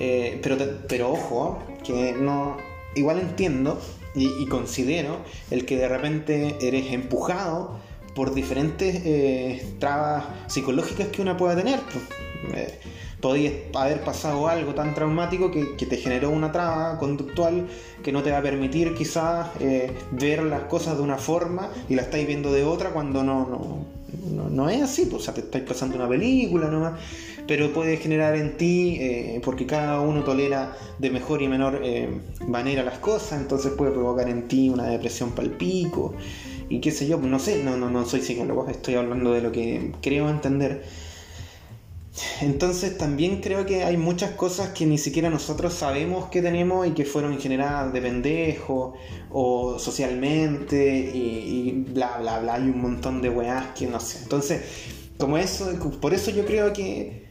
[0.00, 0.56] eh, pero,
[0.88, 2.56] pero ojo, que no,
[2.94, 3.80] igual entiendo
[4.14, 5.18] y, considero
[5.50, 7.78] el que de repente eres empujado
[8.14, 11.80] por diferentes eh, trabas psicológicas que una pueda tener.
[11.80, 12.04] Pues.
[12.54, 12.78] Eh,
[13.20, 17.66] podía haber pasado algo tan traumático que, te generó una traba conductual
[18.02, 21.94] que no te va a permitir quizás eh, ver las cosas de una forma y
[21.94, 23.84] la estáis viendo de otra cuando no,
[24.30, 27.00] no, no, es así, pues, o sea, te estáis pasando una película nomás,
[27.46, 32.08] pero puede generar en ti, eh, porque cada uno tolera de mejor y menor eh,
[32.46, 36.14] manera las cosas, entonces puede provocar en ti una depresión palpico
[36.68, 39.52] y qué sé yo, no sé, no, no, no soy psicólogo, estoy hablando de lo
[39.52, 40.82] que creo entender
[42.40, 46.92] entonces también creo que hay muchas cosas que ni siquiera nosotros sabemos que tenemos y
[46.92, 48.94] que fueron generadas de pendejo
[49.30, 52.54] o socialmente y, bla bla bla.
[52.54, 54.18] Hay un montón de weas que no sé.
[54.22, 54.62] Entonces,
[55.18, 55.70] como eso,
[56.00, 57.25] por eso yo creo que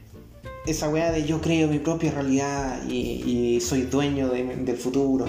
[0.66, 5.26] esa wea de yo creo mi propia realidad y, soy dueño del futuro.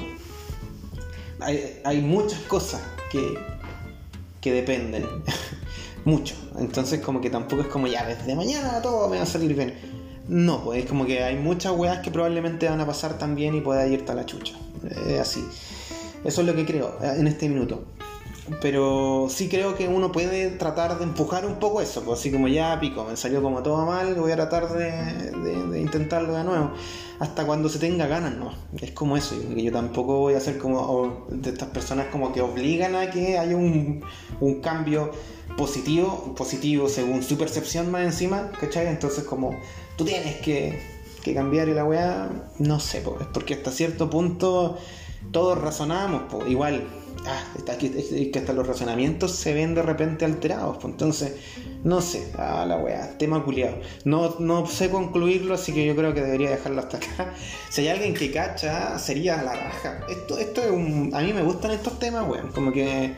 [1.40, 2.80] Hay, muchas cosas
[3.10, 3.38] que,
[4.40, 5.04] que dependen.
[6.06, 6.34] mucho.
[6.58, 9.74] Entonces como que tampoco es como ya desde mañana todo me va a salir bien.
[10.28, 13.60] No, pues es como que hay muchas weas que probablemente van a pasar también y
[13.60, 14.54] pueda irte a la chucha.
[15.08, 15.44] Es así.
[16.24, 17.84] Eso es lo que creo eh, en este minuto.
[18.62, 22.46] Pero sí creo que uno puede tratar de empujar un poco eso, pues así como
[22.46, 26.70] ya pico, me salió como todo mal, voy a tratar de, intentarlo de nuevo,
[27.18, 28.52] hasta cuando se tenga ganas, ¿no?
[28.80, 32.40] Es como eso, yo, yo tampoco voy a ser como de estas personas como que
[32.40, 34.04] obligan a que haya un,
[34.62, 35.10] cambio
[35.56, 38.86] positivo, positivo según su percepción más encima, ¿cachai?
[38.86, 39.56] Entonces como
[39.96, 40.80] tú tienes que,
[41.24, 42.30] que cambiar y la weá,
[42.60, 44.78] no sé, porque hasta cierto punto
[45.32, 46.86] todos razonamos, pues, igual,
[47.26, 51.34] ah, está, que, que hasta los razonamientos se ven de repente alterados, pues, entonces,
[51.84, 53.78] no sé, ah, la weá, tema culiado.
[54.04, 57.34] No, no sé concluirlo, así que yo creo que debería dejarlo hasta acá.
[57.70, 60.00] Si hay alguien que cacha, sería la raja.
[60.08, 61.10] Esto, esto es un...
[61.12, 63.14] A mí me gustan estos temas, weón, como que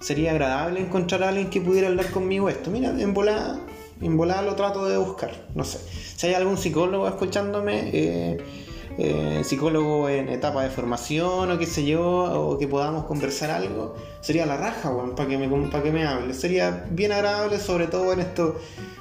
[0.00, 2.70] sería agradable encontrar a alguien que pudiera hablar conmigo esto.
[2.70, 3.60] Mira, en volada,
[4.00, 5.78] en volada lo trato de buscar, no sé.
[6.16, 8.38] Si hay algún psicólogo escuchándome, eh,
[8.98, 13.94] eh, psicólogo en etapa de formación o qué sé yo, o que podamos conversar algo,
[14.20, 16.34] sería la raja, para que, me, que me hable.
[16.34, 18.56] Sería bien agradable, sobre todo en, esto,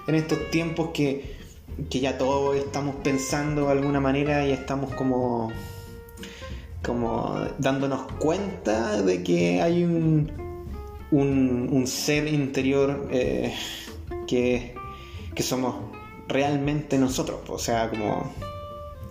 [0.08, 1.38] en estos tiempos que,
[1.90, 5.52] que ya todos estamos pensando de alguna manera y estamos como
[6.82, 10.32] como dándonos cuenta de que hay un,
[11.12, 13.54] un, ser interior eh,
[14.28, 14.74] que,
[15.36, 15.76] que somos
[16.28, 17.42] realmente nosotros.
[17.50, 18.32] O sea, como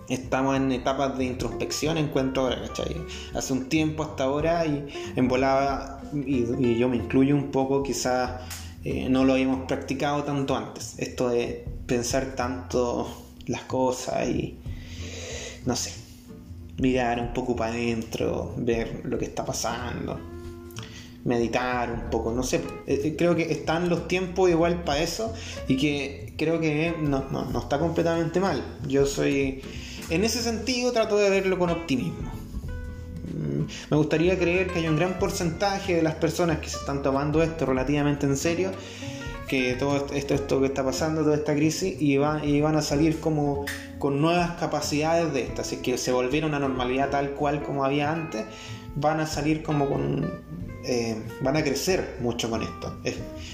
[0.09, 2.95] estamos en etapas de introspección, encuentro ahora, ¿cachai?
[3.33, 8.41] Hace un tiempo hasta ahora y en volada, y, yo me incluyo un poco, quizás
[8.83, 10.95] eh, no lo habíamos practicado tanto antes.
[10.97, 13.09] Esto de pensar tanto
[13.47, 14.57] las cosas y,
[15.65, 15.93] no sé,
[16.77, 20.19] mirar un poco para adentro, ver lo que está pasando
[21.25, 22.57] meditar un poco, no sé,
[22.87, 25.33] eh, eh, creo que están los tiempos igual para eso
[25.67, 28.63] y que creo que no, no, está completamente mal.
[28.87, 29.61] Yo soy,
[30.09, 32.31] en ese sentido trato de verlo con optimismo.
[33.33, 37.01] Mm, me gustaría creer que hay un gran porcentaje de las personas que se están
[37.01, 38.71] tomando esto relativamente en serio,
[39.47, 42.81] que todo esto, esto que está pasando, toda esta crisis, y van, y van a
[42.81, 43.65] salir como
[43.97, 48.11] con nuevas capacidades de estas, es que se volvieron a normalidad tal cual como había
[48.11, 48.45] antes,
[48.95, 50.29] van a salir como con
[50.85, 52.95] eh, van a crecer mucho con esto.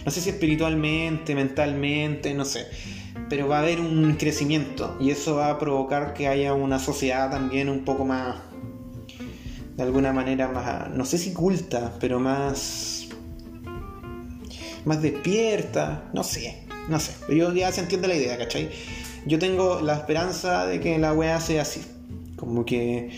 [0.06, 2.68] no sé si espiritualmente, mentalmente, no sé.
[3.30, 7.32] Pero va a haber un crecimiento y eso va a provocar que haya una sociedad
[7.32, 8.36] también un poco más,
[9.76, 13.08] de alguna manera más, no sé si culta, pero más,
[14.86, 17.14] más despierta, no sé, no sé.
[17.28, 18.70] Pero ya se entiende la idea, ¿cachai?
[19.26, 21.82] Yo tengo la esperanza de que la wea sea así.
[22.36, 23.10] Como que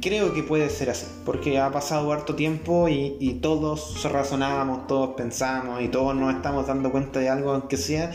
[0.00, 5.82] creo que puede ser así, porque ha pasado harto tiempo y, todos razonamos, todos pensamos
[5.82, 8.12] y todos nos estamos dando cuenta de algo, aunque sea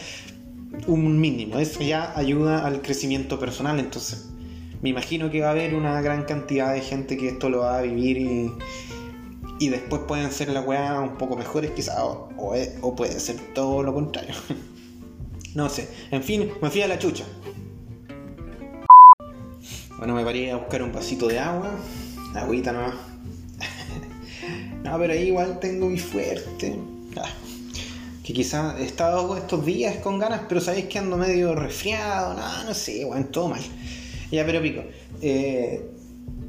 [0.88, 1.60] un mínimo.
[1.60, 4.30] Eso ya ayuda al crecimiento personal, entonces
[4.82, 7.78] me imagino que va a haber una gran cantidad de gente que esto lo va
[7.78, 8.52] a vivir y,
[9.60, 12.30] y después pueden ser las weas un poco mejores quizás, o,
[12.82, 14.36] o puede ser todo lo contrario.
[15.56, 17.24] no sé, en fin, me fui a la chucha.
[19.98, 21.72] Bueno, me paré a buscar un vasito de agua,
[22.36, 22.96] agüita nomás.
[24.84, 26.78] no, pero ahí igual tengo mi fuerte.
[27.16, 27.30] Ah,
[28.24, 32.64] que quizás he estado estos días con ganas, pero sabéis que ando medio resfriado, no,
[32.64, 33.62] no sé, bueno, todo mal.
[34.32, 34.82] Ya, pero pico.
[35.22, 35.90] Eh,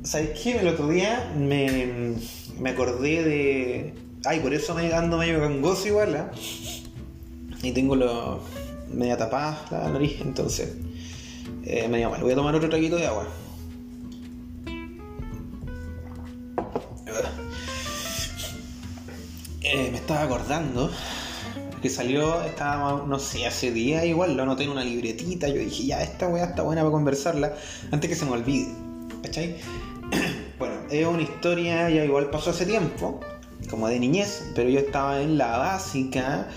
[0.05, 0.59] ¿sabes qué?
[0.59, 2.15] El otro día me,
[2.59, 3.95] me acordé de.
[4.25, 6.31] Ay, por eso me ando medio gangoso igual, ¿ah?
[7.63, 8.41] Y tengo lo
[8.93, 10.77] media tapada la nariz, entonces.
[11.65, 12.23] Eh, medio mal.
[12.23, 13.27] Voy a tomar otro traguito de agua.
[19.61, 20.91] Eh, me estaba acordando
[21.85, 25.49] que salió, estaba, no sé, hace días igual, lo anoté en una libretita.
[25.49, 27.53] Yo dije, ya, esta weá está buena para conversarla
[27.93, 28.69] antes que se me olvide.
[29.23, 29.57] ¿Cachai?
[30.59, 33.21] bueno, es una historia, ya igual pasó hace tiempo,
[33.69, 36.49] como de niñez, pero yo estaba en la básica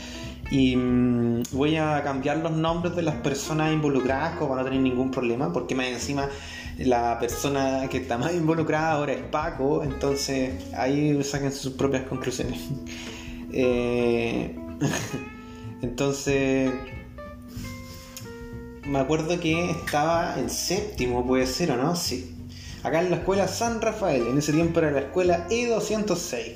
[0.49, 4.81] y mm, voy a cambiar los nombres de las personas involucradas como para no tener
[4.81, 6.29] ningún problema, porque más encima
[6.77, 12.61] la persona que está más involucrada ahora es Paco, entonces ahí saquen sus propias conclusiones.
[13.49, 14.53] Eh,
[15.81, 16.71] entonces,
[18.85, 22.33] me acuerdo que estaba en séptimo, puede ser o no, sí.
[22.83, 26.53] Acá en la escuela San Rafael, en ese tiempo era la escuela E206.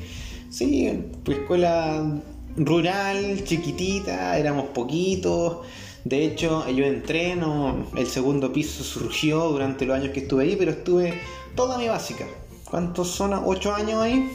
[0.50, 2.22] Sí, escuela
[2.58, 5.66] rural, chiquitita, éramos poquitos
[6.04, 10.72] de hecho, yo entré, el segundo piso surgió durante los años que estuve ahí, pero
[10.72, 11.14] estuve
[11.56, 12.26] toda mi básica.
[12.70, 13.34] ¿Cuántos son?
[13.46, 14.32] ¿Ocho años ahí?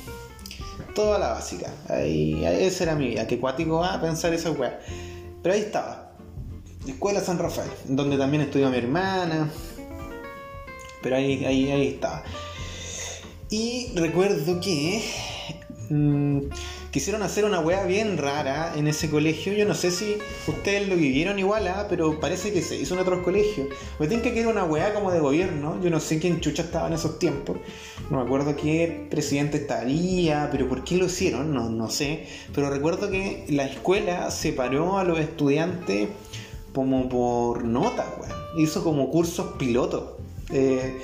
[0.96, 1.70] Toda la básica.
[1.90, 3.26] Ahí, esa era mi vida.
[3.26, 4.80] Que cuático va a pensar esa weá.
[5.42, 6.10] Pero ahí estaba.
[6.88, 9.50] Escuela San Rafael, donde también estudió mi hermana.
[11.02, 12.24] Pero ahí, ahí, ahí estaba.
[13.50, 15.04] Y recuerdo que.
[15.90, 16.40] Mmm,
[16.96, 19.52] quisieron hacer una weá bien rara en ese colegio.
[19.52, 20.16] Yo no sé si
[20.46, 21.84] ustedes lo vivieron igual, ¿ah?
[21.90, 23.68] pero parece que se hizo en otros colegios.
[23.98, 25.78] Me tienen que era una weá como de gobierno.
[25.82, 27.58] Yo no sé quién chucha estaba en esos tiempos.
[28.08, 32.28] No me acuerdo qué presidente estaría, pero por qué lo hicieron, no, no sé.
[32.54, 36.08] Pero recuerdo que la escuela separó a los estudiantes
[36.72, 38.32] como por nota, weón.
[38.58, 40.14] Hizo como cursos pilotos.
[40.50, 40.96] Eh,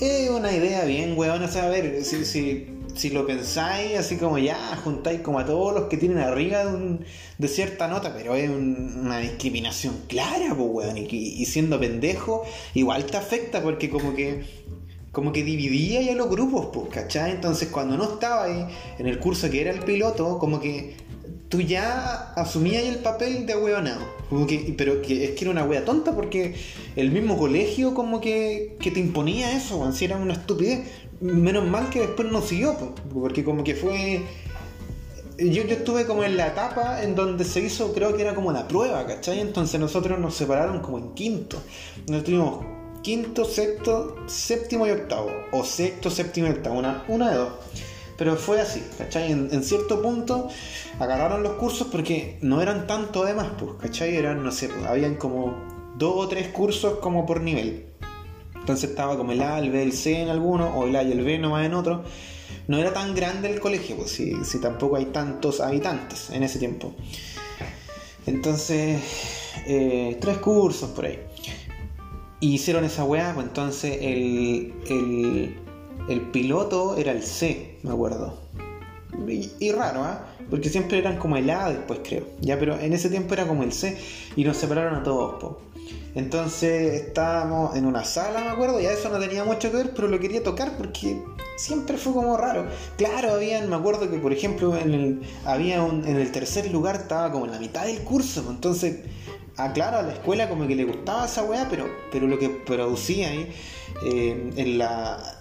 [0.00, 1.42] es una idea bien, weón.
[1.42, 5.46] O sea, a ver, si, si si lo pensáis, así como ya, juntáis como a
[5.46, 10.98] todos los que tienen arriba de, cierta nota, pero es una discriminación clara, pues, weón,
[10.98, 14.60] y, siendo pendejo, igual te afecta porque como que
[15.12, 17.32] como que dividía ya los grupos, pues, ¿cachai?
[17.32, 18.64] Entonces cuando no estaba ahí
[18.98, 20.94] en el curso que era el piloto, como que
[21.48, 24.00] tú ya asumías el papel de hueonado.
[24.30, 26.54] Como que, pero que es que era una wea tonta porque
[26.94, 30.86] el mismo colegio como que, que te imponía eso, si era una estupidez
[31.20, 32.76] menos mal que después no siguió,
[33.12, 34.22] porque como que fue...
[35.38, 38.52] Yo, yo estuve como en la etapa en donde se hizo, creo que era como
[38.52, 39.40] la prueba, ¿cachai?
[39.40, 41.56] Entonces nosotros nos separaron como en quinto.
[42.08, 42.64] Nos tuvimos
[43.02, 45.30] quinto, sexto, séptimo y octavo.
[45.52, 46.78] O sexto, séptimo y octavo.
[46.78, 47.52] Una, una de dos.
[48.20, 49.32] Pero fue así, ¿cachai?
[49.32, 50.48] En, cierto punto
[50.98, 54.14] agarraron los cursos porque no eran tanto además, pues, ¿cachai?
[54.14, 55.56] Eran, no sé, pues, habían como
[55.96, 57.89] dos o tres cursos como por nivel.
[58.70, 61.10] Entonces estaba como el A, el B, el C en alguno, o el A y
[61.10, 62.04] el B nomás en otro.
[62.68, 66.92] No era tan grande el colegio, pues si, tampoco hay tantos habitantes en ese tiempo.
[68.26, 69.00] Entonces,
[69.66, 71.18] eh, tres cursos por ahí.
[72.38, 75.56] Y hicieron esa weá, pues entonces el, el,
[76.08, 78.38] el, piloto era el C, me acuerdo.
[79.26, 80.28] Y, raro, ¿ah?
[80.48, 82.24] Porque siempre eran como el A después, creo.
[82.40, 83.98] Ya, pero en ese tiempo era como el C.
[84.36, 85.60] Y nos separaron a todos, po.
[86.14, 90.08] Entonces estábamos en una sala, me acuerdo, ya eso no tenía mucho que ver, pero
[90.08, 91.22] lo quería tocar porque
[91.56, 92.66] siempre fue como raro.
[92.96, 96.96] Claro, habían, me acuerdo que por ejemplo en el, había un, en el tercer lugar
[96.96, 98.96] estaba como en la mitad del curso, pues, entonces,
[99.56, 102.48] ah, claro, a la escuela como que le gustaba esa weá, pero, pero lo que
[102.48, 104.82] producía eh,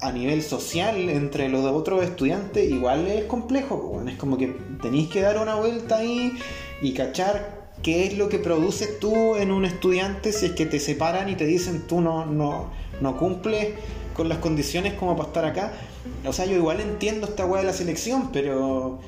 [0.02, 5.10] a nivel social entre los otros estudiantes igual es complejo, pues, es como que tenéis
[5.10, 6.38] que dar una vuelta ahí
[6.82, 10.80] y cachar qué es lo que produces tú en un estudiante si es que te
[10.80, 12.72] separan y te dicen tú no, no,
[13.02, 13.70] no cumples
[14.14, 15.74] con las condiciones como para estar acá.
[16.26, 19.00] O sea, yo igual entiendo esta weá de la selección, pero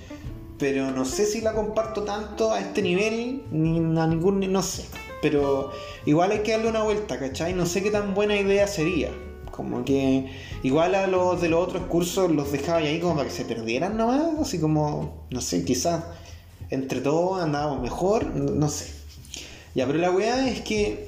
[0.61, 4.85] pero no sé si la comparto tanto a este nivel, ni a ningún, no sé.
[5.19, 5.71] Pero
[6.05, 7.55] igual hay que darle una vuelta, ¿cachai?
[7.55, 9.09] No sé qué tan buena idea sería.
[9.49, 10.29] Como que
[10.61, 13.97] igual a los de los otros cursos los dejaba ahí como para que se perdieran
[13.97, 16.03] nomás, así como, no sé, quizás
[16.71, 18.91] entre todos andábamos mejor, no, sé.
[19.75, 21.07] Ya, pero la weá es que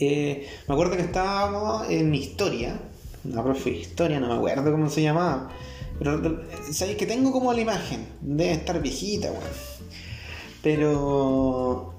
[0.00, 2.80] eh, me acuerdo que estábamos en historia,
[3.24, 5.50] una profe historia, no me acuerdo cómo se llamaba,
[5.98, 6.42] pero
[6.72, 9.44] sabéis que tengo como la imagen, debe estar viejita, weón.
[10.62, 11.94] Pero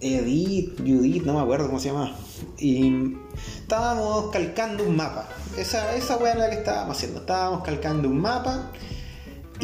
[0.00, 2.16] Edith, Judith, no me acuerdo cómo se llamaba.
[2.58, 3.14] Y
[3.58, 5.28] estábamos calcando un mapa.
[5.58, 7.20] Esa, esa weá es la que estábamos haciendo.
[7.20, 8.70] Estábamos calcando un mapa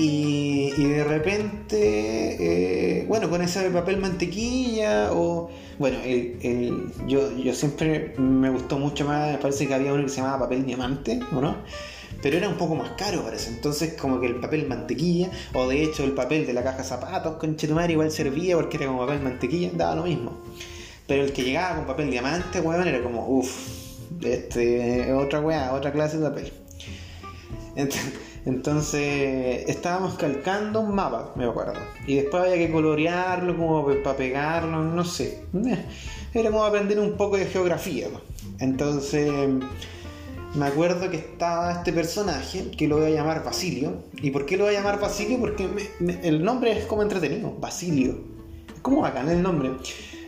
[0.02, 5.50] Y, de repente, eh, bueno, con ese papel mantequilla o...
[5.78, 10.08] Bueno, el, yo, yo siempre me gustó mucho más, me parece que había uno que
[10.08, 11.56] se llamaba papel diamante, ¿o no?
[12.22, 15.82] Pero era un poco más caro parece, entonces como que el papel mantequilla, o de
[15.82, 19.20] hecho el papel de la caja zapatos con Chetumar igual servía porque era como papel
[19.20, 20.32] mantequilla, daba lo mismo.
[21.06, 23.50] Pero el que llegaba con papel diamante, weón, era como, uff,
[24.22, 26.52] este, otra weá, otra clase de papel.
[27.76, 27.94] Ent-
[28.46, 31.74] Entonces estábamos calcando un mapa, me acuerdo.
[32.06, 35.44] Y después había que colorearlo como para pegarlo, no sé.
[35.54, 35.84] Eh,
[36.32, 38.08] Era como aprender un poco de geografía.
[38.58, 39.30] Entonces
[40.54, 44.04] me acuerdo que estaba este personaje que lo voy a llamar Basilio.
[44.22, 45.38] ¿Y por qué lo voy a llamar Basilio?
[45.38, 48.18] Porque me- me- el nombre es como entretenido, Basilio.
[48.74, 49.70] Es como bacán el nombre.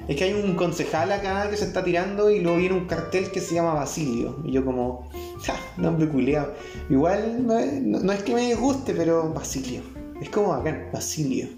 [0.08, 3.30] Es que hay un concejal acá que se está tirando y luego viene un cartel
[3.30, 4.36] que se llama Basilio.
[4.44, 5.08] Y yo como,
[5.42, 6.54] ja, nombre culiado.
[6.90, 7.72] Igual no es,
[8.18, 9.82] es que me disguste, pero Basilio.
[10.20, 11.48] Es como bacán, Basilio.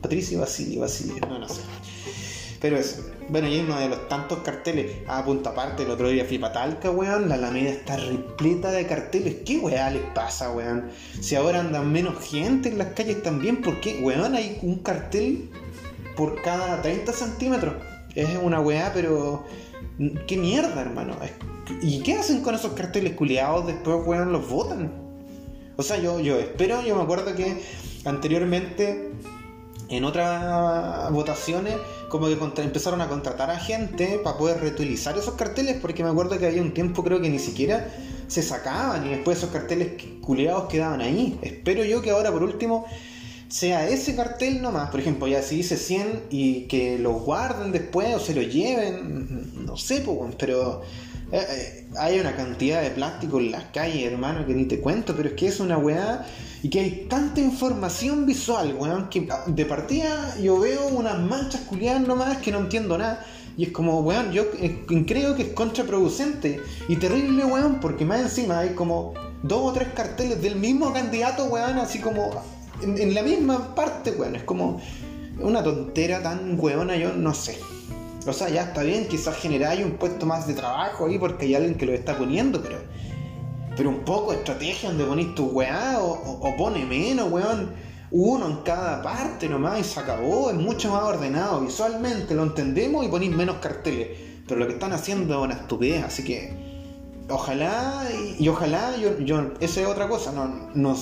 [0.00, 1.62] Patricio Basilio, Basilio, no, no sé.
[2.60, 3.02] Pero eso.
[3.28, 4.92] Bueno, y uno de los tantos carteles.
[5.06, 7.28] A punta aparte, el otro día fui pa' Talca, weón.
[7.28, 9.36] La Alameda está repleta de carteles.
[9.44, 10.90] ¿Qué weá les pasa, weón?
[11.20, 14.00] Si ahora andan menos gente en las calles también, ¿por qué?
[14.02, 15.50] Weón, hay un cartel
[16.16, 17.74] por cada 30 centímetros.
[18.14, 19.44] Es una weá, pero.
[20.26, 21.16] ¿Qué mierda, hermano?
[21.82, 23.66] ¿Y qué hacen con esos carteles culiados?
[23.66, 24.92] Después, weón, los votan.
[25.76, 27.60] O sea, yo, yo espero, yo me acuerdo que
[28.04, 29.12] anteriormente
[29.88, 31.74] en otras votaciones
[32.08, 36.38] como que empezaron a contratar a gente para poder reutilizar esos carteles porque me acuerdo
[36.38, 37.88] que había un tiempo creo que ni siquiera
[38.28, 41.38] se sacaban y después esos carteles culeados quedaban ahí.
[41.42, 42.86] Espero yo que ahora por último
[43.54, 48.12] sea ese cartel nomás, por ejemplo, ya si dice 100 y que lo guarden después
[48.16, 50.04] o se lo lleven, no sé,
[50.36, 50.82] pero
[51.30, 55.14] eh, eh, hay una cantidad de plástico en las calles, hermano, que ni te cuento,
[55.14, 56.26] pero es que es una weá
[56.64, 61.60] y que hay tanta información visual, weón, que ah, de partida yo veo unas manchas
[61.60, 63.24] culiadas nomás que no entiendo nada.
[63.56, 68.20] Y es como, weón, yo eh, creo que es contraproducente y terrible, weón, porque más
[68.20, 72.42] encima hay como dos o tres carteles del mismo candidato, weón, así como
[72.82, 74.36] en, la misma parte, weón.
[74.36, 74.80] Es como
[75.40, 77.58] una tontera tan weona, yo no sé.
[78.26, 81.54] O sea, ya está bien, quizás generáis un puesto más de trabajo ahí porque hay
[81.54, 82.78] alguien que lo está poniendo, pero.
[83.76, 87.72] Pero un poco de estrategia donde ponéis tu weá o, o- pone menos, weón.
[88.10, 90.48] Uno en cada parte nomás y se acabó.
[90.50, 94.08] Es mucho más ordenado visualmente, lo entendemos y ponéis menos carteles.
[94.46, 96.54] Pero lo que están haciendo es una estupidez, así que.
[97.28, 98.06] Ojalá
[98.38, 100.94] y, y ojalá, yo, yo, esa es otra cosa, no, no,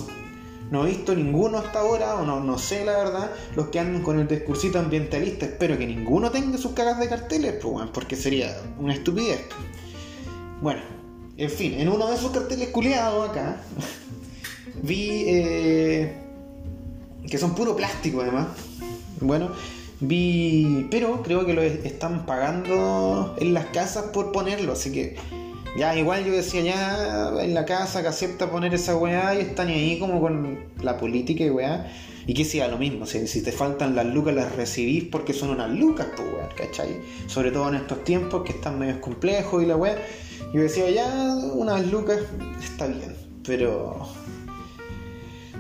[0.73, 4.03] no he visto ninguno hasta ahora, o no, no sé la verdad, los que andan
[4.03, 8.17] con el discursito ambientalista, espero que ninguno tenga sus cagas de carteles, pues, weón, porque
[8.17, 9.43] sería una estupidez.
[10.61, 10.81] Bueno,
[11.37, 13.61] en fin, en uno de esos carteles culeados acá,
[14.83, 16.17] vi eh,
[17.31, 18.49] que son puro plástico además.
[19.21, 19.51] Bueno,
[20.01, 25.17] vi, pero creo que lo es- están pagando en las casas por ponerlo, así que
[25.77, 29.69] ya igual yo decía ya en la casa que acepta poner esa weá y están
[29.69, 31.91] ahí como con la política y weá.
[32.25, 35.71] Y que sea lo mismo, si, te faltan las lucas las recibís porque son unas
[35.71, 37.01] lucas, pues weá, ¿cachai?
[37.27, 39.97] Sobre todo en estos tiempos que están medio complejos y la weá.
[40.55, 41.11] Yo decía ya
[41.55, 42.19] unas lucas
[42.63, 44.07] está bien, pero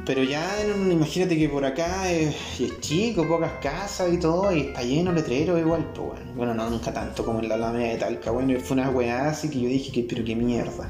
[0.04, 0.44] pero ya,
[0.90, 2.34] imagínate que por acá es,
[2.80, 6.32] chico, pocas casas y todo, y está lleno de letreros igual, pues bueno.
[6.34, 9.48] Bueno, no, nunca tanto como en la Alameda de Talca, bueno, fue una weá así
[9.48, 10.88] que yo dije que, pero qué mierda.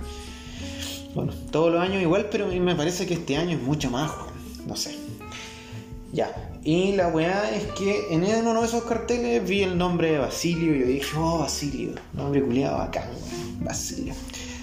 [1.14, 3.90] Bueno, todos los años igual, pero a mí me parece que este año es mucho
[3.90, 4.66] más, weón.
[4.66, 4.96] No sé.
[6.12, 6.30] Ya.
[6.64, 10.74] Y la weá es que en uno de esos carteles vi el nombre de Basilio
[10.74, 13.64] y yo dije, oh, Basilio, nombre culiado acá, weón.
[13.64, 14.14] Basilio.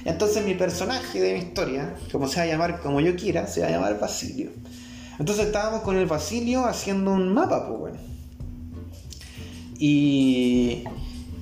[0.05, 3.61] Entonces mi personaje de mi historia, como se va a llamar como yo quiera, se
[3.61, 4.51] va a llamar Basilio.
[5.19, 7.97] Entonces estábamos con el Basilio haciendo un mapa, pues bueno.
[9.77, 10.83] Y,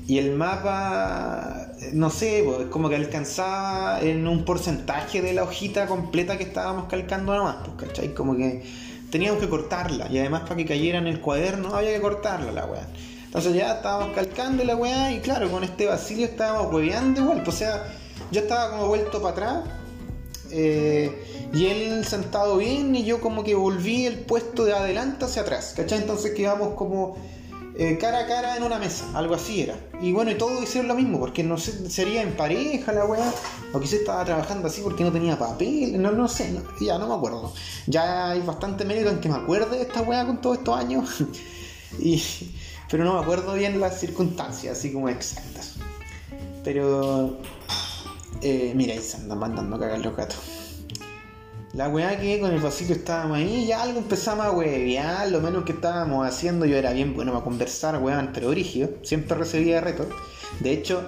[0.07, 5.85] y el mapa, no sé, pues, como que alcanzaba en un porcentaje de la hojita
[5.87, 8.13] completa que estábamos calcando nomás, pues, ¿cachai?
[8.13, 8.63] Como que
[9.11, 12.65] teníamos que cortarla y además para que cayera en el cuaderno había que cortarla la
[12.65, 12.87] weá.
[13.25, 17.55] Entonces ya estábamos calcando la weá y claro, con este Basilio estábamos hueveando igual, pues,
[17.55, 17.83] o sea,
[18.31, 19.63] yo estaba como vuelto para atrás
[20.51, 25.41] eh, y él sentado bien y yo como que volví el puesto de adelante hacia
[25.41, 25.99] atrás, ¿cachai?
[25.99, 27.17] Entonces quedamos como
[27.79, 29.75] eh, cara a cara en una mesa, algo así era.
[30.01, 33.31] Y bueno, y todos hicieron lo mismo, porque no sé, sería en pareja la weá,
[33.71, 37.13] o quizás estaba trabajando así porque no tenía papel, no, no sé, ya no me
[37.13, 37.53] acuerdo.
[37.85, 41.23] Ya hay bastante mérito en que me acuerde de esta weá con todos estos años,
[41.99, 42.21] y,
[42.89, 45.75] pero no me acuerdo bien las circunstancias, así como exactas.
[46.63, 47.37] Pero,
[48.41, 50.37] eh, mira, ahí se andan mandando a cagar los gatos.
[51.73, 55.63] La weá que con el Basilio estábamos ahí, ya algo empezamos a huevear, lo menos
[55.63, 60.07] que estábamos haciendo, yo era bien bueno para conversar, weón, pero origen, siempre recibía retos.
[60.59, 61.03] De hecho,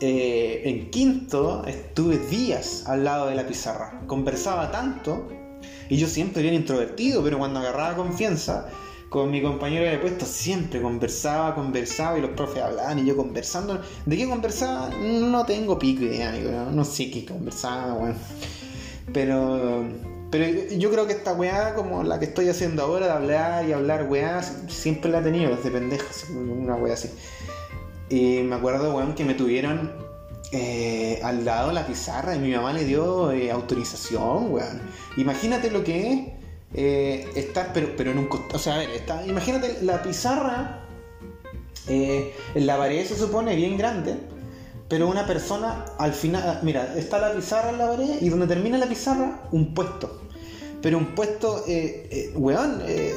[0.00, 5.28] eh, en quinto estuve días al lado de la pizarra, conversaba tanto,
[5.88, 8.68] y yo siempre bien introvertido, pero cuando agarraba confianza,
[9.10, 13.82] con mi compañero de puesto siempre conversaba, conversaba y los profes hablaban y yo conversando.
[14.06, 14.88] ¿De qué conversaba?
[14.90, 18.14] No tengo pico idea, no, no sé qué conversaba, weón.
[19.12, 19.84] Pero,
[20.30, 20.46] pero
[20.78, 24.06] yo creo que esta weá, como la que estoy haciendo ahora, de hablar y hablar
[24.08, 27.10] weá, siempre la he tenido desde pendejo, una weá así.
[28.08, 29.90] Y me acuerdo, weón, que me tuvieron
[30.52, 34.80] eh, al lado de la pizarra y mi mamá le dio eh, autorización, weón.
[35.16, 36.39] Imagínate lo que es
[36.74, 38.28] eh, estar, pero, pero en un.
[38.52, 40.76] O sea, a ver, está, imagínate la pizarra
[41.88, 44.16] en la pared se supone bien grande
[44.90, 48.76] pero una persona al final, mira, está la pizarra en la pared y donde termina
[48.76, 50.20] la pizarra, un puesto.
[50.82, 53.14] Pero un puesto, eh, eh weón, eh,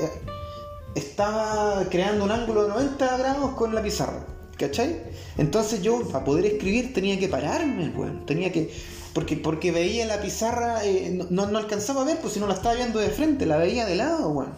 [0.94, 4.24] estaba creando un ángulo de 90 grados con la pizarra.
[4.56, 5.02] ¿Cachai?
[5.40, 8.24] Entonces yo, para poder escribir, tenía que pararme, weón.
[8.28, 8.72] Tenía que.
[9.14, 12.56] Porque, porque veía la pizarra, eh, no, no, alcanzaba a ver, pues si no la
[12.56, 14.54] estaba viendo de frente, la veía de lado, weón.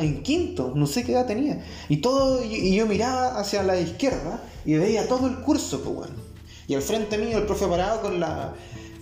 [0.00, 1.64] en quinto, no sé qué edad tenía.
[1.88, 6.26] Y todo, y yo miraba hacia la izquierda y veía todo el curso, pues, bueno.
[6.68, 8.54] Y al frente mío el profe parado con la.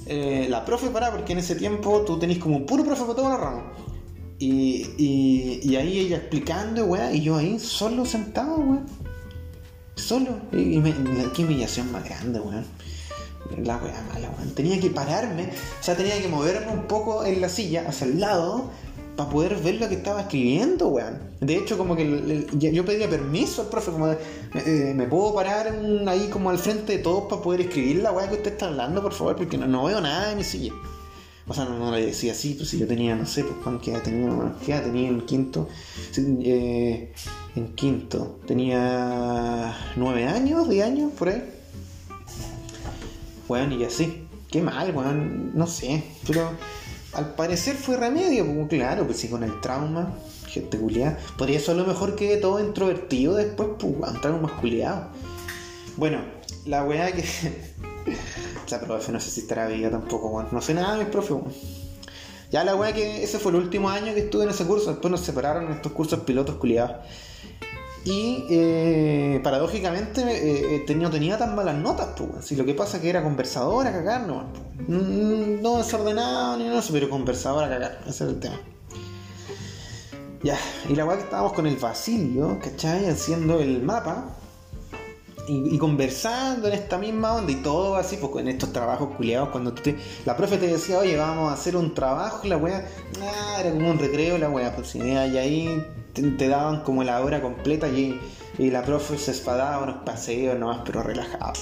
[0.06, 3.36] Eh, la profe parada, porque en ese tiempo tú tenés como un puro profe para
[3.36, 3.72] rama.
[4.38, 8.86] Y, y, ahí ella explicando, weón, y yo ahí solo sentado, weón.
[9.94, 10.38] Solo.
[10.52, 10.92] Y, me,
[11.34, 12.66] qué humillación más grande, weón.
[13.62, 14.54] La weá mala, weón.
[14.54, 18.20] Tenía que pararme, o sea, tenía que moverme un poco en la silla, hacia el
[18.20, 18.70] lado,
[19.16, 21.18] para poder ver lo que estaba escribiendo, weón.
[21.40, 24.18] De hecho, como que yo pedía permiso al profe, como de,
[24.54, 25.72] eh, me puedo parar
[26.08, 29.02] ahí como al frente de todos para poder escribir la weá que usted está hablando,
[29.02, 30.72] por favor, porque no, veo nada en mi silla.
[31.46, 34.02] O sea, no, le decía así, pues si yo tenía, no sé, pues cuánto edad
[34.02, 34.30] tenía,
[34.64, 35.68] ¿qué edad tenía en quinto?
[36.16, 37.12] Eh,
[37.54, 41.42] en quinto, tenía nueve años, diez años, por ahí.
[43.48, 44.26] Weón, y así.
[44.50, 46.50] Qué mal, weón, no sé, pero
[47.14, 50.14] al parecer fue remedio, como claro, pues sí, con el trauma,
[50.48, 51.18] gente culiada.
[51.36, 55.08] Podría ser lo mejor que todo introvertido después, pues, un más culiado.
[55.96, 56.20] Bueno,
[56.66, 57.24] la weá que.
[58.70, 61.36] la profe, no sé si estará viva tampoco, No sé nada de mis profes,
[62.50, 65.10] Ya la weá que ese fue el último año que estuve en ese curso, después
[65.10, 66.96] nos separaron en estos cursos pilotos culiados.
[68.04, 72.44] Y eh, paradójicamente eh, eh tenía, tenía tan malas notas, pues.
[72.44, 74.44] Si lo que pasa es que era conversadora, cagar, no.
[74.88, 78.00] Mm, no desordenado ni nada, pero conversadora, cagar.
[78.02, 78.60] Ese es el tema.
[80.42, 80.58] Ya,
[80.90, 83.08] y la weá que estábamos con el Basilio, ¿cachai?
[83.08, 84.36] Haciendo el mapa.
[85.46, 89.74] Y, conversando en esta misma onda y todo así, pues en estos trabajos culiados, cuando
[89.74, 89.94] te,
[90.24, 92.86] la profe te decía, oye, vamos a hacer un trabajo, la weá,
[93.20, 95.84] ah, era como un recreo, la weá, pues y ahí
[96.14, 98.20] te, daban como la hora completa y,
[98.58, 101.52] y la profe se espadaba unos paseos nomás, pero relajado,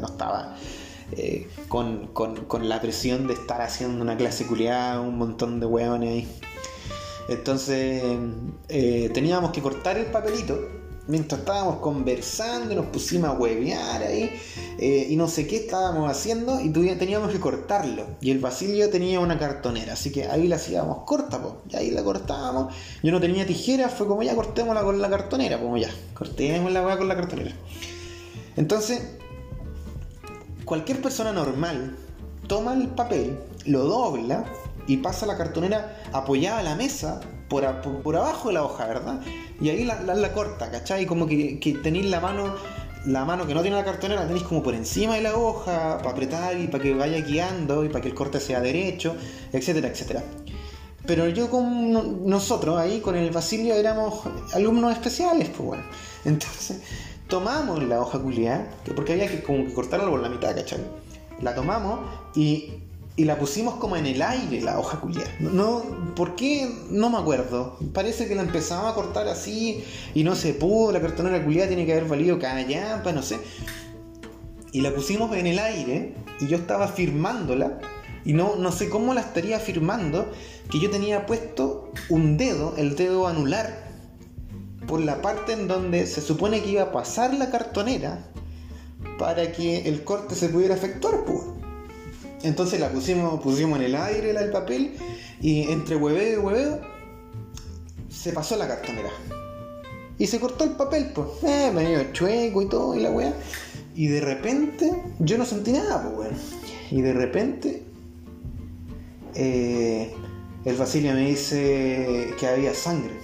[0.00, 0.54] no estaba
[1.12, 6.28] eh, con, la presión de estar haciendo una clase culiada, un montón de hueones ahí.
[7.28, 8.02] Entonces
[8.68, 10.58] eh, teníamos que cortar el papelito
[11.08, 14.30] mientras estábamos conversando, nos pusimos a huevear ahí
[14.78, 18.06] eh, y no sé qué estábamos haciendo y teníamos que cortarlo.
[18.20, 21.90] Y el Basilio tenía una cartonera, así que ahí la hacíamos corta, pues, y ahí
[21.90, 22.74] la cortábamos.
[23.02, 26.96] Yo no tenía tijeras, fue como ya cortémosla con la cartonera, como ya, cortemos la
[26.96, 27.52] con la cartonera.
[28.56, 29.02] Entonces,
[30.64, 31.96] cualquier persona normal
[32.46, 34.44] toma el papel, lo dobla
[34.86, 37.64] y pasa la cartonera apoyada a la mesa por,
[38.02, 39.20] por, abajo de la hoja, ¿verdad?
[39.60, 41.06] Y ahí la, la, corta, ¿cachai?
[41.06, 42.54] Como que, que tenéis la mano,
[43.06, 45.98] la mano que no tiene la cartonera, la tenéis como por encima de la hoja,
[45.98, 49.16] para apretar y para que vaya guiando y para que el corte sea derecho,
[49.52, 50.22] etcétera, etcétera.
[51.06, 54.20] Pero yo con nosotros ahí, con el Basilio, éramos
[54.52, 55.82] alumnos especiales, pues bueno.
[56.24, 56.82] Entonces,
[57.28, 60.80] tomamos la hoja culiada, porque había que como que cortarla por la mitad, ¿cachai?
[61.40, 62.00] La tomamos
[62.34, 62.74] y
[63.18, 65.28] y la pusimos como en el aire, la hoja culiada.
[65.40, 65.82] No,
[66.14, 66.70] ¿Por qué?
[66.88, 67.76] No me acuerdo.
[67.92, 69.82] Parece que la empezamos a cortar así
[70.14, 70.92] y no se pudo.
[70.92, 73.40] La cartonera culiada tiene que haber valido callampa, no sé.
[74.70, 77.80] Y la pusimos en el aire y yo estaba firmándola.
[78.24, 80.30] Y no, no sé cómo la estaría firmando,
[80.70, 83.88] que yo tenía puesto un dedo, el dedo anular,
[84.86, 88.30] por la parte en donde se supone que iba a pasar la cartonera
[89.18, 91.24] para que el corte se pudiera efectuar.
[91.24, 91.57] Pues.
[92.42, 94.94] Entonces la pusimos, pusimos en el aire el papel
[95.40, 96.80] y entre hueveo y hueveo
[98.08, 99.10] se pasó la cartonera.
[100.18, 103.32] Y se cortó el papel, pues, eh, medio chueco y todo, y la weá.
[103.94, 106.34] Y de repente, yo no sentí nada, pues, weón.
[106.90, 107.82] Y de repente,
[109.34, 110.12] eh,
[110.64, 113.14] el Basilio me dice que había sangre.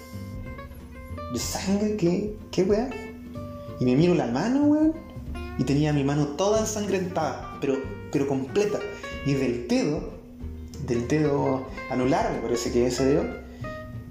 [1.32, 1.96] ¿De sangre?
[1.96, 2.36] ¿Qué?
[2.52, 2.88] ¿Qué weá?
[3.80, 4.94] Y me miro la mano, weón.
[5.58, 7.78] Y tenía mi mano toda ensangrentada, pero,
[8.14, 8.78] pero completa.
[9.26, 10.14] Y del dedo,
[10.86, 13.24] del dedo anular, me parece que ese dedo,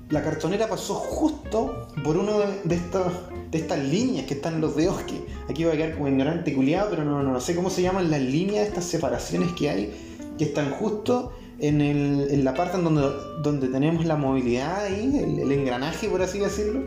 [0.10, 3.08] la cartonera pasó justo por uno de, estos,
[3.50, 6.54] de estas líneas que están en los dedos, que aquí voy a quedar como ignorante
[6.54, 9.94] culiado, pero no, no, sé cómo se llaman las líneas, estas separaciones que hay,
[10.38, 13.10] que están justo en, el, en la parte en donde,
[13.42, 16.84] donde tenemos la movilidad ahí, el, engranaje, por así decirlo,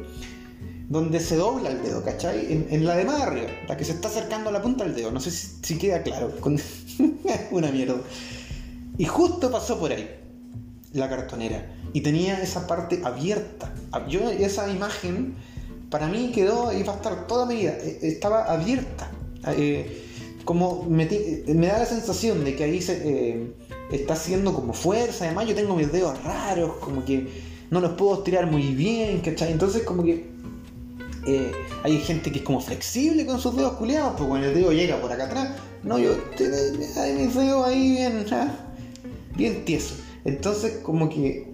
[0.89, 2.67] donde se dobla el dedo, ¿cachai?
[2.71, 5.11] En, la de más arriba, la que se está acercando a la punta del dedo,
[5.11, 6.33] no sé si, queda claro,
[7.51, 7.97] una mierda.
[8.97, 10.09] Y justo pasó por ahí
[10.93, 13.73] la cartonera y tenía esa parte abierta.
[14.09, 15.35] Yo esa imagen
[15.91, 17.73] para mí quedó va a estar toda mi vida.
[17.73, 19.11] E, estaba abierta.
[19.49, 20.03] Eh,
[20.45, 23.53] como me, da la sensación de que ahí se, eh,
[23.91, 25.25] está haciendo como fuerza.
[25.25, 27.29] Además, yo tengo mis dedos raros, como que
[27.71, 29.53] no los puedo estirar muy bien, ¿cachai?
[29.53, 30.36] Entonces, como que
[31.27, 31.51] eh,
[31.83, 35.01] hay gente que es como flexible con sus dedos culiados, pues cuando el dedo llega
[35.01, 35.57] por acá atrás.
[35.83, 36.13] No, yo,
[36.97, 38.49] hay mis dedos ahí bien, ah,
[39.37, 39.99] bien tiesos.
[40.25, 41.53] Entonces, como que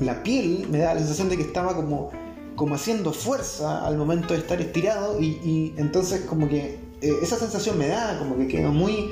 [0.00, 2.10] la, piel me da la sensación de que estaba como,
[2.56, 7.78] como haciendo fuerza al momento de estar estirado y, entonces como que eh, esa sensación
[7.78, 9.10] me da, como que quedó muy,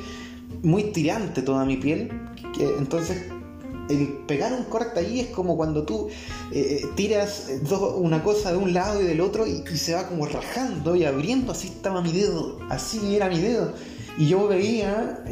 [0.62, 2.10] muy tirante toda mi piel.
[2.78, 3.24] Entonces
[3.88, 6.08] el pegar un corte ahí es como cuando tú
[6.52, 7.50] eh, eh, tiras
[7.96, 11.04] una cosa de un lado y del otro y, y, se va como rajando y
[11.04, 13.72] abriendo, así estaba mi dedo, así era mi dedo.
[14.18, 15.24] Y yo veía,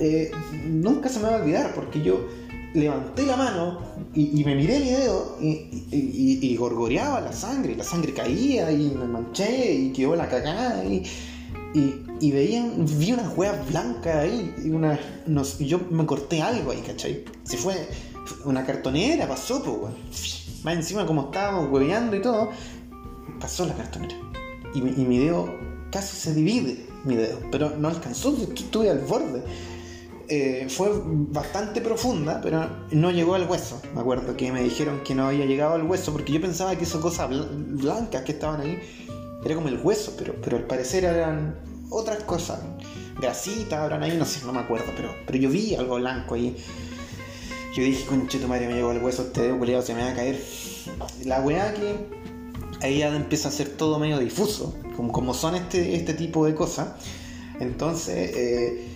[0.64, 2.26] nunca se me va a olvidar, porque yo
[2.74, 3.78] levanté la mano
[4.14, 9.72] y, me miré mi dedo y, gorgoreaba la sangre, la sangre caía y me manché
[9.72, 11.02] y quedó la cagada y,
[11.74, 17.24] y, veían, vi unas huevas blancas ahí y yo me corté algo ahí, ¿cachai?
[17.44, 17.74] Se fue
[18.44, 22.50] una cartonera, pasó, pues, Más encima como estábamos hueveando y todo,
[23.40, 24.14] pasó la cartonera.
[24.74, 25.52] Y, mi dedo
[25.90, 29.42] casi se divide, mi dedo, pero no alcanzó, estuve al borde.
[30.32, 33.82] Eh, fue bastante profunda, pero no llegó al hueso.
[33.94, 36.84] Me acuerdo que me dijeron que no había llegado al hueso porque yo pensaba que
[36.84, 38.78] esas cosas blancas que estaban ahí
[39.44, 41.58] era como el hueso, pero, pero al parecer eran
[41.90, 42.60] otras cosas.
[43.20, 46.56] Grasita, habrán ahí, no sé, no me acuerdo, pero, pero yo vi algo blanco ahí.
[47.74, 50.10] Yo dije, conche tu madre, me llegó al hueso, este dedo culiado se me va
[50.10, 50.42] a caer.
[51.24, 51.94] La weá que
[52.82, 56.54] ahí ya empieza a ser todo medio difuso, como, como son este, este tipo de
[56.54, 56.88] cosas.
[57.60, 58.90] Entonces, eh,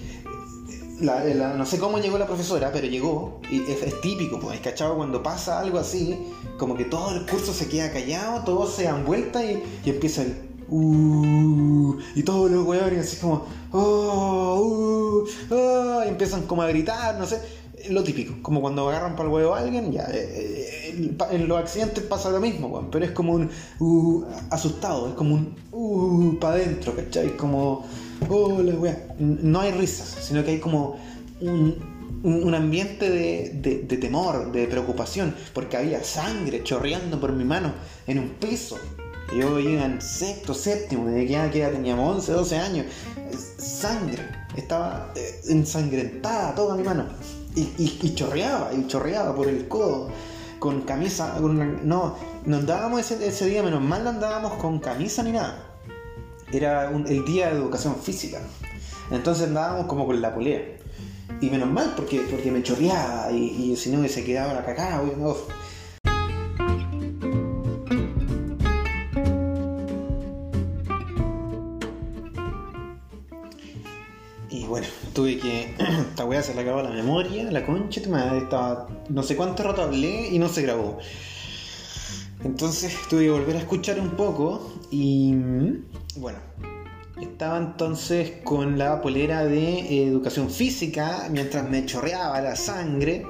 [1.01, 4.97] no sé cómo llegó la profesora, pero llegó, y es, típico, pues, ¿cachado?
[4.97, 6.19] Cuando pasa algo así,
[6.59, 10.23] como que todo el curso se queda callado, todos se dan vuelta y, y empieza
[10.23, 10.55] el.
[10.67, 13.47] Uh, y todos los huevones así como.
[13.71, 17.41] Oh, uh, oh", y empiezan como a gritar, no sé.
[17.91, 20.05] Lo típico, como cuando agarran para el huevo a alguien, ya.
[20.13, 23.51] Eh, eh, en los accidentes pasa lo mismo, pero es como un.
[23.79, 25.55] Uh, asustado, es como un.
[25.73, 27.37] Uh, para adentro, ¿cachai?
[27.37, 27.85] Como
[29.19, 30.97] no hay risas, sino que hay como
[31.41, 37.73] un, ambiente de, temor, de preocupación, porque había sangre chorreando por mi mano
[38.07, 38.79] en un piso.
[39.37, 42.87] Yo iba en sexto, séptimo, desde que ya teníamos 11, 12 años.
[43.59, 44.23] Sangre,
[44.57, 47.07] estaba eh, ensangrentada toda mi mano.
[47.57, 50.11] Y, chorreaba, y chorreaba por el codo,
[50.59, 51.39] con camisa.
[51.41, 55.75] no, no andábamos ese, día, menos mal no andábamos con camisa ni nada
[56.57, 58.41] era el día de educación física.
[59.11, 60.63] Entonces andábamos como con la polea.
[61.41, 65.07] Y menos mal, porque, porque me chorreaba y, si no se quedaba la cacao.
[65.07, 65.11] Y
[75.15, 75.75] tuve que.
[75.79, 78.89] Esta weá se le acabó la memoria, la concha, estaba.
[79.09, 80.99] No sé cuánto rato hablé y no se grabó.
[82.45, 85.35] Entonces tuve que volver a escuchar un poco y
[86.17, 86.39] bueno,
[87.21, 93.25] estaba entonces con la polera de educación física mientras me chorreaba la sangre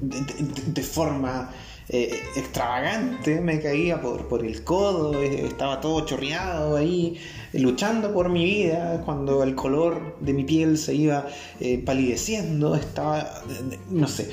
[0.00, 1.50] de, forma
[1.88, 7.20] eh, extravagante, me caía por, el codo, eh, estaba todo chorreado ahí,
[7.52, 11.26] luchando por mi vida cuando el color de mi piel se iba
[11.60, 13.42] eh, palideciendo, estaba,
[13.90, 14.30] no sé.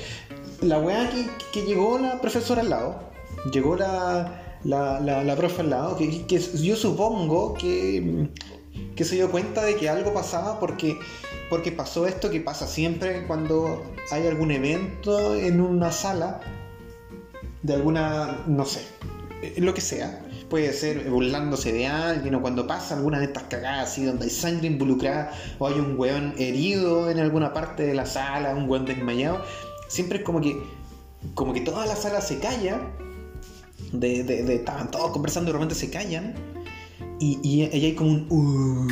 [0.60, 3.02] La weá que, que llegó la profesora al lado,
[3.52, 8.28] llegó la la, la, profe al lado, que, yo supongo que,
[8.94, 10.98] que se dio cuenta de que algo pasaba porque,
[11.50, 16.40] porque pasó esto que pasa siempre cuando hay algún evento en una sala
[17.62, 18.80] de alguna, no sé,
[19.58, 20.20] lo que sea.
[20.50, 24.30] Puede ser burlándose de alguien o cuando pasa alguna de estas cagadas así donde hay
[24.30, 28.84] sangre involucrada o hay un weón herido en alguna parte de la sala, un weón
[28.84, 29.42] desmayado
[29.88, 30.62] siempre es como que,
[31.34, 32.80] como que toda la sala se calla,
[33.92, 36.34] de, de, de- estaban todos conversando y de repente se callan,
[37.22, 38.88] y, y, hay como un, uh,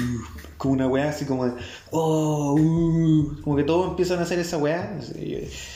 [0.56, 1.52] como una weá así como
[1.90, 4.96] oh, uh, como que todos empiezan a hacer esa weá.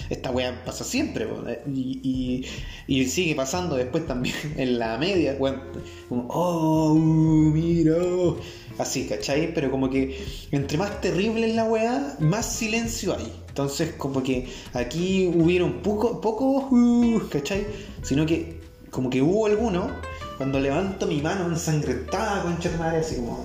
[0.09, 2.47] Esta weá pasa siempre, po, y,
[2.87, 8.37] y, sigue pasando después también en la media, como, oh, uh, mira, oh".
[8.79, 9.53] así, ¿cachai?
[9.53, 13.33] Pero como que entre más terrible es la weá, más silencio hay.
[13.49, 17.67] Entonces, como que aquí hubieron poco, pocos, uh, ¿cachai?
[18.03, 19.91] Sino que, como que hubo algunos,
[20.37, 23.45] cuando levanto mi mano ensangrentada, concha de madre, así como,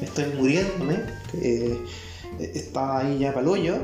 [0.00, 1.00] estoy muriéndome,
[1.40, 1.78] eh,
[2.38, 3.76] estaba ahí ya para hoyo,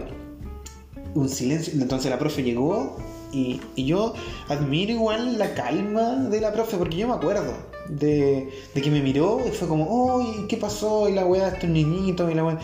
[1.15, 1.73] un silencio.
[1.75, 2.97] Entonces la profe llegó
[3.33, 4.15] y, y yo
[4.49, 7.55] admiro igual la calma de la profe, porque yo me acuerdo
[7.89, 11.09] de, de que me miró y fue como, uy, ¿qué pasó?
[11.09, 12.59] Y la weá, estos niñitos, y la weá.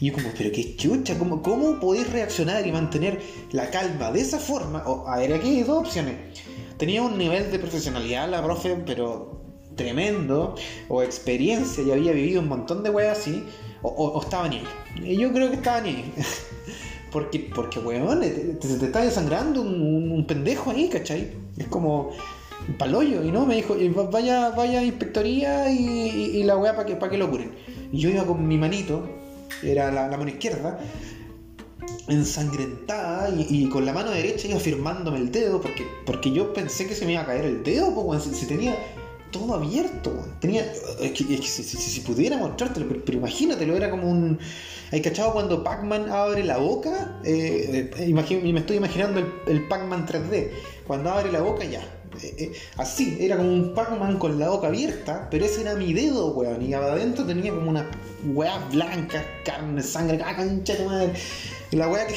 [0.00, 3.20] Y yo como, pero qué chucha, ¿cómo, ¿cómo podéis reaccionar y mantener
[3.52, 4.82] la calma de esa forma?
[4.86, 6.14] O, a ver, aquí hay dos opciones.
[6.80, 9.42] Tenía un nivel de profesionalidad la profe, pero
[9.76, 10.54] tremendo,
[10.88, 13.44] o experiencia, y había vivido un montón de weas así,
[13.82, 15.12] o, estaba ni ahí.
[15.12, 16.14] Y yo creo que estaba ni ahí.
[17.12, 21.32] Porque, porque weón, te, te, te está desangrando un, un, un pendejo ahí, ¿cachai?
[21.58, 22.12] Es como
[22.78, 23.74] paloyo, y no, me dijo,
[24.12, 27.50] vaya, vaya a inspectoría y, la weá para que, pa que lo curen.
[27.90, 29.08] Y yo iba con mi manito,
[29.62, 30.78] era la mano izquierda,
[32.08, 36.94] ensangrentada y, con la mano derecha iba firmándome el dedo porque, porque yo pensé que
[36.94, 38.76] se me iba a caer el dedo, pues, si, tenía
[39.30, 40.64] todo abierto, tenía,
[40.98, 44.38] que, si, si, pudiera mostrártelo, pero, pero, imagínatelo, era como un...
[44.92, 47.20] ¿Hay cachado cuando Pac-Man abre la boca?
[47.24, 48.20] Eh, eh, me
[48.58, 50.50] estoy imaginando el, el Pac-Man 3D.
[50.84, 51.80] Cuando abre la boca, ya.
[52.22, 56.32] Eh, así, era como un Pac-Man con la boca abierta, pero ese era mi dedo,
[56.32, 56.62] weón.
[56.62, 57.88] Y adentro tenía como una
[58.24, 61.12] weá blanca, carne, sangre, ¡ah, concha de madre!
[61.70, 62.14] Y la weá que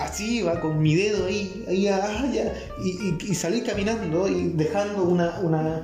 [0.00, 5.04] así iba con mi dedo ahí, ahí ah, ya, y, y, salí caminando y dejando
[5.04, 5.82] una, una,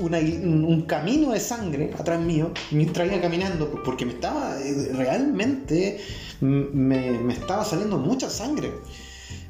[0.00, 6.00] un camino de sangre atrás mío mientras iba caminando porque me estaba eh, realmente
[6.40, 8.72] me, me estaba saliendo mucha sangre.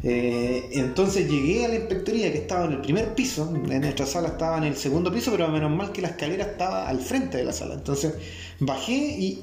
[0.04, 4.28] Eh, entonces llegué a la inspectoría que estaba en el primer piso, en nuestra sala
[4.28, 7.44] estaba en el segundo piso, pero menos mal que la escalera estaba al frente de
[7.44, 7.74] la sala.
[7.74, 8.14] Entonces
[8.58, 8.92] bajé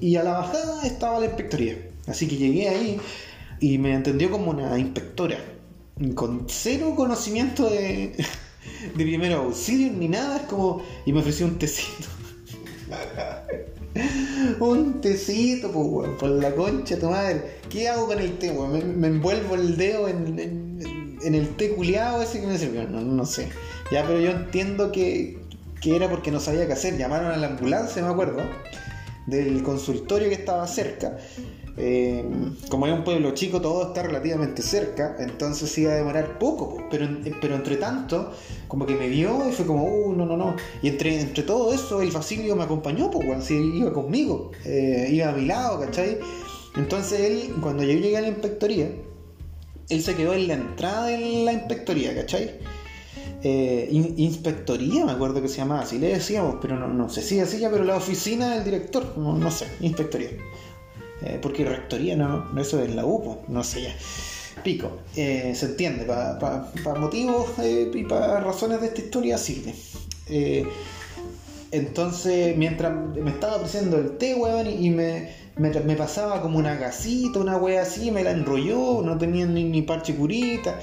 [0.02, 1.78] y, a la bajada estaba la inspectoría.
[2.08, 2.98] Así que llegué ahí
[3.60, 5.38] y me entendió como una inspectora,
[6.16, 8.16] con cero conocimiento de,
[8.96, 10.84] de primer auxilio ni nada, es como.
[11.06, 12.08] y me ofreció un tecito.
[14.60, 17.60] un tecito, pues, weón, por la concha de tu madre.
[17.70, 18.52] ¿Qué hago con el té?
[18.52, 22.88] Me, envuelvo el dedo en el té culiado ese que me sirvió.
[22.88, 23.50] No, no sé.
[23.92, 25.40] Ya, pero yo entiendo que,
[25.82, 26.98] que era porque no sabía qué hacer.
[26.98, 28.42] Llamaron a la ambulancia, me acuerdo,
[29.26, 31.18] del consultorio que estaba cerca.
[31.82, 32.26] Eh,
[32.68, 37.08] como es un pueblo chico, todo está relativamente cerca, entonces iba a demorar poco, pero,
[37.40, 38.34] pero entre tanto,
[38.68, 40.58] como que me vio y fue como, uh, no, no, no.
[40.82, 45.30] Y entre, entre todo eso, el Basilio me acompañó, pues, bueno, iba conmigo, eh, iba
[45.30, 46.20] a mi lado, ¿cachai?
[46.76, 48.92] Entonces él, cuando yo llegué a la inspectoría,
[49.88, 52.60] él se quedó en la entrada de la inspectoría, ¿cachai?
[53.42, 57.22] Eh, in, inspectoría, me acuerdo que se llamaba, así le decíamos, pero no, no sé
[57.22, 60.32] si así ya, pero la oficina del director, no, no sé, inspectoría.
[61.22, 63.96] Eh, porque rectoría no, eso es la UPO, no sé ya.
[64.64, 69.38] Pico, eh, se entiende, para pa, pa motivos eh, y para razones de esta historia
[69.38, 69.74] sirve.
[71.72, 76.76] entonces, mientras me estaba ofreciendo el té, weón, y me, me, me, pasaba como una
[76.76, 80.80] gasita, una wea así, me la enrolló, no tenía ni, ni parche curita.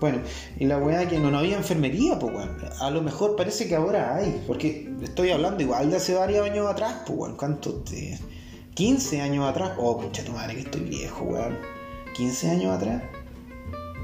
[0.00, 0.20] Bueno,
[0.58, 2.56] y la weá que no, no había enfermería, pues weón.
[2.80, 6.66] A lo mejor parece que ahora hay, porque estoy hablando igual de hace varios años
[6.66, 7.36] atrás, pues weón.
[7.36, 8.18] ¿Cuántos de
[8.74, 9.72] 15 años atrás?
[9.78, 11.58] Oh, concha tu madre, que estoy viejo, weón.
[12.14, 13.02] 15 años atrás.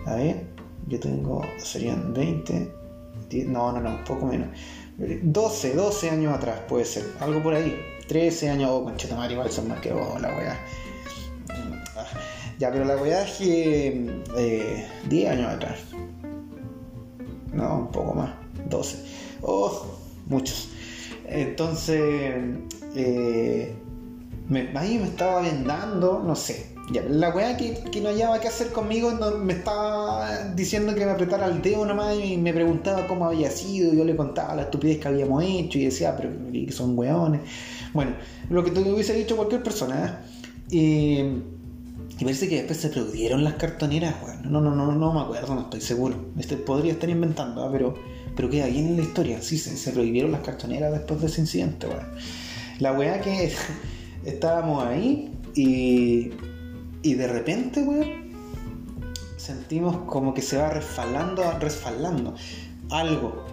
[0.06, 0.46] A ver,
[0.86, 2.72] yo tengo, serían 20,
[3.28, 4.48] 10, no, no, no, un poco menos.
[4.98, 7.78] 12, 12 años atrás puede ser, algo por ahí.
[8.08, 10.58] 13 años, oh, concha tu madre, igual son más que vos, la weá.
[12.58, 15.78] Ya, pero la weá es que eh, 10 años atrás.
[17.52, 18.30] No, un poco más.
[18.68, 19.04] 12.
[19.42, 19.86] Oh,
[20.26, 20.68] muchos.
[21.26, 22.34] Entonces,
[22.96, 23.76] eh,
[24.48, 26.78] me, ahí me estaba vendando, no sé.
[27.10, 29.10] La weá que, que, no hallaba qué hacer conmigo
[29.42, 33.92] me estaba diciendo que me apretara el dedo nomás y me preguntaba cómo había sido.
[33.92, 37.42] Yo le contaba la estupidez que habíamos hecho y decía, pero que son weones.
[37.92, 38.12] Bueno,
[38.48, 40.22] lo que te hubiese dicho cualquier persona.
[40.70, 41.42] ¿eh?
[42.18, 45.54] Y parece que después se prohibieron las cartoneras, bueno, no, no, no, no me acuerdo,
[45.54, 46.16] no estoy seguro.
[46.38, 47.68] Este podría estar inventando, ¿eh?
[47.70, 47.94] pero,
[48.34, 49.42] pero queda bien en la historia.
[49.42, 52.08] Sí, se, se, prohibieron las cartoneras después de ese incidente, bueno.
[52.78, 53.52] La weá que
[54.28, 56.30] estábamos ahí y,
[57.02, 57.84] y de repente,
[59.36, 62.34] sentimos como que se va resfalando, resfalando
[62.90, 63.44] algo,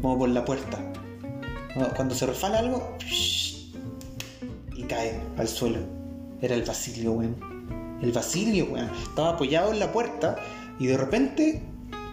[0.00, 0.78] como por la puerta.
[1.94, 2.96] Cuando se resfala algo,
[4.74, 5.78] y cae al suelo.
[6.40, 7.36] Era el Basilio, weón.
[8.02, 8.90] El Basilio, weón.
[9.02, 10.36] Estaba apoyado en la puerta
[10.78, 11.62] y de repente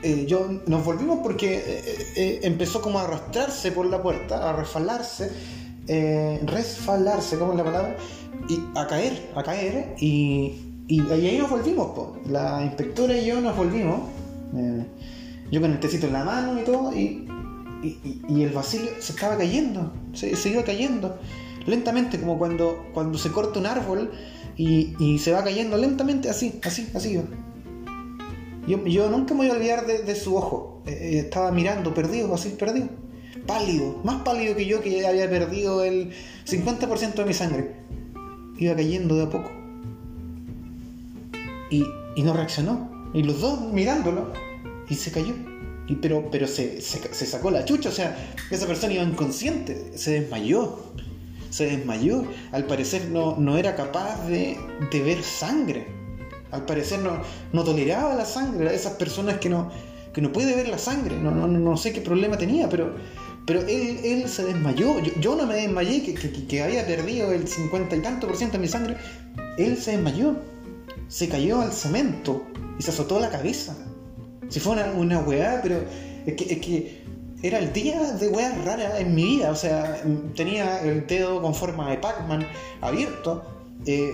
[0.02, 4.54] eh, yo nos volvimos porque eh, eh, empezó como a arrastrarse por la puerta, a
[4.54, 5.32] resfalarse,
[5.88, 7.98] resfalarse, ¿cómo es la palabra?
[8.50, 10.54] Y a caer, a caer, y,
[10.88, 11.92] y, ahí nos volvimos,
[12.28, 14.02] la inspectora y yo nos volvimos,
[15.52, 17.28] yo con el tecito en la mano y todo, y,
[17.84, 21.18] y, el Basilio se estaba cayendo, se, iba cayendo,
[21.66, 24.12] lentamente, como cuando, cuando se corta un árbol
[24.56, 27.20] y, se va cayendo lentamente, así, así, así.
[28.68, 30.82] Yo, yo nunca me voy a olvidar de, su ojo.
[30.86, 32.88] Eh, eh, estaba mirando, perdido, así, perdido.
[33.46, 36.12] Pálido, más pálido que yo que había perdido el
[36.46, 37.76] 50% de mi sangre.
[38.58, 39.52] Iba cayendo de a poco.
[41.70, 41.84] Y,
[42.22, 43.10] no reaccionó.
[43.14, 44.32] Y los dos mirándolo.
[44.90, 45.34] Y se cayó.
[45.88, 47.90] Y, pero pero se, se, sacó la chucha.
[47.90, 48.16] O sea,
[48.52, 49.98] esa persona iba inconsciente.
[49.98, 50.80] Se desmayó.
[51.50, 52.26] Se desmayó.
[52.52, 54.58] Al parecer no, no era capaz de,
[54.92, 56.04] de ver sangre
[56.54, 57.20] al parecer no,
[57.52, 59.72] no toleraba la sangre, esas personas que no,
[60.14, 62.94] que no puede ver la sangre, no, no, no sé qué problema tenía, pero,
[63.46, 66.02] pero él, se desmayó, yo, no me desmayé,
[66.48, 68.98] que, había perdido el cincuenta y tanto por ciento de mi sangre,
[69.58, 70.38] él se desmayó,
[71.10, 72.44] se cayó al cemento
[72.80, 73.76] y se azotó la cabeza.
[74.50, 75.84] Si fue una, una weá, pero
[76.26, 77.04] es que,
[77.42, 80.02] era el día de weá rara en mi vida, o sea,
[80.34, 82.48] tenía el dedo con forma de Pac-Man
[82.80, 83.44] abierto.
[83.86, 84.14] Eh,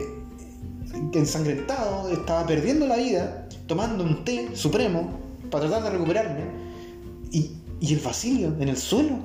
[1.13, 5.19] ensangrentado, estaba perdiendo la vida, tomando un té supremo
[5.51, 6.43] para tratar de recuperarme,
[7.31, 7.51] y,
[7.81, 9.17] el Basilio en el suelo,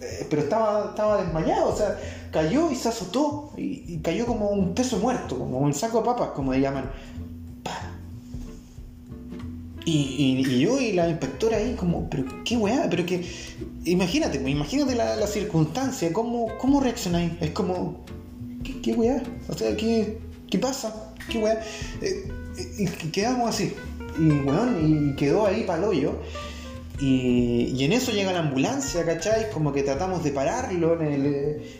[0.00, 1.98] eh, pero estaba, estaba desmayado, o sea,
[2.30, 6.30] cayó y se azotó, y, cayó como un peso muerto, como un saco de papas,
[6.30, 6.90] como le llaman.
[9.84, 13.26] Y, yo y la inspectora ahí como, pero qué weá, pero que,
[13.84, 18.04] imagínate, pues, imagínate la, circunstancia, cómo, cómo reaccionáis, es como,
[18.62, 19.22] ¿qué, qué weá?
[19.48, 20.18] O sea, ¿qué,
[20.50, 21.12] ¿Qué pasa?
[21.30, 21.60] ¿Qué weá?
[22.00, 22.28] Eh,
[22.78, 23.74] y quedamos así.
[24.18, 26.14] Y weón, y quedó ahí para el hoyo.
[27.00, 29.50] Y, en eso llega la ambulancia, ¿cachai?
[29.50, 30.98] Como que tratamos de pararlo,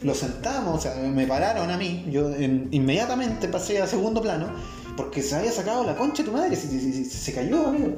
[0.02, 2.30] lo sentamos, o sea, me pararon a mí, yo
[2.70, 4.48] inmediatamente pasé a segundo plano,
[4.96, 7.96] porque se había sacado la concha de tu madre, se, cayó, amigo.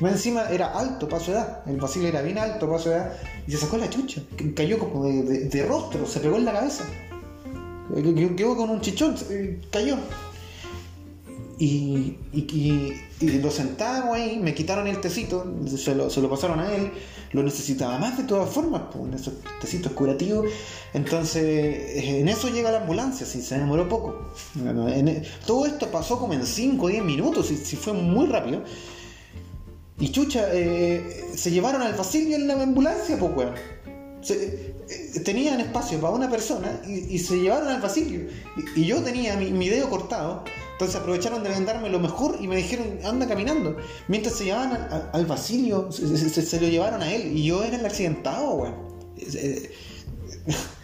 [0.00, 3.12] encima era alto para su edad, el Basile era bien alto para su edad,
[3.46, 4.20] y se sacó la chucha,
[4.56, 6.84] cayó como de rostro, se pegó en la cabeza.
[8.36, 9.16] Quedó con un chichón,
[9.70, 9.96] cayó.
[11.58, 12.16] Y,
[13.20, 15.44] lo sentamos ahí, me quitaron el tecito,
[15.76, 16.92] se lo, pasaron a él,
[17.32, 20.46] lo necesitaba más de todas formas, pues, esos tecitos curativos.
[20.94, 24.32] Entonces, en eso llega la ambulancia, si se demoró poco.
[24.56, 28.62] E, todo esto pasó como en 5 o 10 minutos, y si fue muy rápido.
[30.00, 33.54] Y chucha, eh, se llevaron al Basilio en la ambulancia, pues, weón.
[34.30, 38.28] Eh, tenían espacio para una persona y, se llevaron al Basilio.
[38.74, 40.44] Y, yo tenía mi, dedo cortado,
[40.78, 43.76] entonces aprovecharon de vendarme lo mejor y me dijeron, anda caminando.
[44.06, 48.54] Mientras se llevaban al, Basilio, se, lo llevaron a él y yo era el accidentado,
[48.54, 48.74] weón.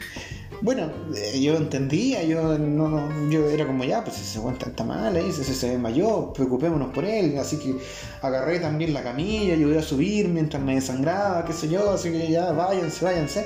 [0.63, 5.15] Bueno, eh, yo entendía, yo no, yo era como ya, pues ese weón está mal
[5.15, 7.77] ahí, se, se desmayó, preocupémonos por él, así que
[8.23, 12.31] agarré también la camilla, ayudé a subir mientras me desangraba, qué sé yo, así que
[12.31, 13.45] ya váyanse, váyanse.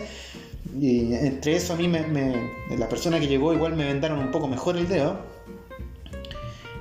[0.80, 2.06] Y entre eso a mí me,
[2.76, 5.37] la persona que llegó igual me vendaron un poco mejor el dedo.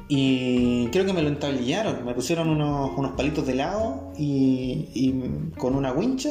[0.09, 5.51] Y creo que me lo entablillaron, me pusieron unos, unos palitos de lado y, y
[5.57, 6.29] con una wincha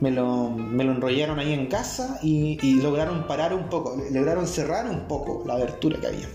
[0.00, 4.88] me lo, me lo enrollaron ahí en casa y, lograron parar un poco, lograron cerrar
[4.88, 6.28] un poco la abertura que había.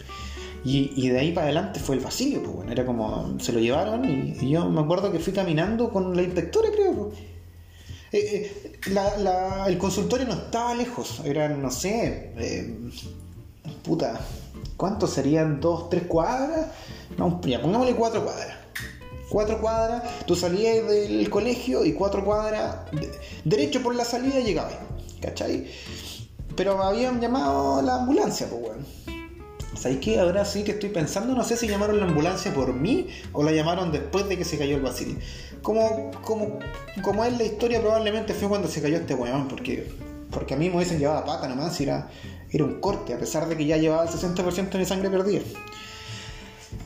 [0.63, 4.05] Y, de ahí para adelante fue el vacío, pues bueno, era como, se lo llevaron
[4.09, 6.93] y, yo me acuerdo que fui caminando con la inspectora, creo.
[6.95, 7.19] Pues.
[8.11, 12.75] Eh, eh, el consultorio no estaba lejos, eran, no sé, eh,
[13.83, 14.19] puta,
[14.79, 15.59] ¿cuántos serían?
[15.59, 16.67] ¿Dos, tres cuadras?
[17.17, 18.57] No, ya, pongámosle cuatro cuadras
[19.29, 22.77] cuatro cuadras, tú salías del colegio y cuatro cuadras,
[23.45, 24.73] derecho por la salida llegabas,
[25.21, 25.67] ¿cachai?
[26.55, 28.85] Pero habían llamado la ambulancia, pues, weón.
[29.75, 30.19] ¿Sabéis qué?
[30.19, 33.51] Ahora sí que estoy pensando, no sé si llamaron la ambulancia por mí o la
[33.51, 35.17] llamaron después de que se cayó el Basilio.
[35.61, 36.59] Como, como,
[37.01, 39.89] como es la historia, probablemente fue cuando se cayó este weón, porque,
[40.31, 42.09] porque a mí me hubiesen llevado a pata nomás, era,
[42.51, 45.41] era un corte, a pesar de que ya llevaba el 60% de mi sangre perdida.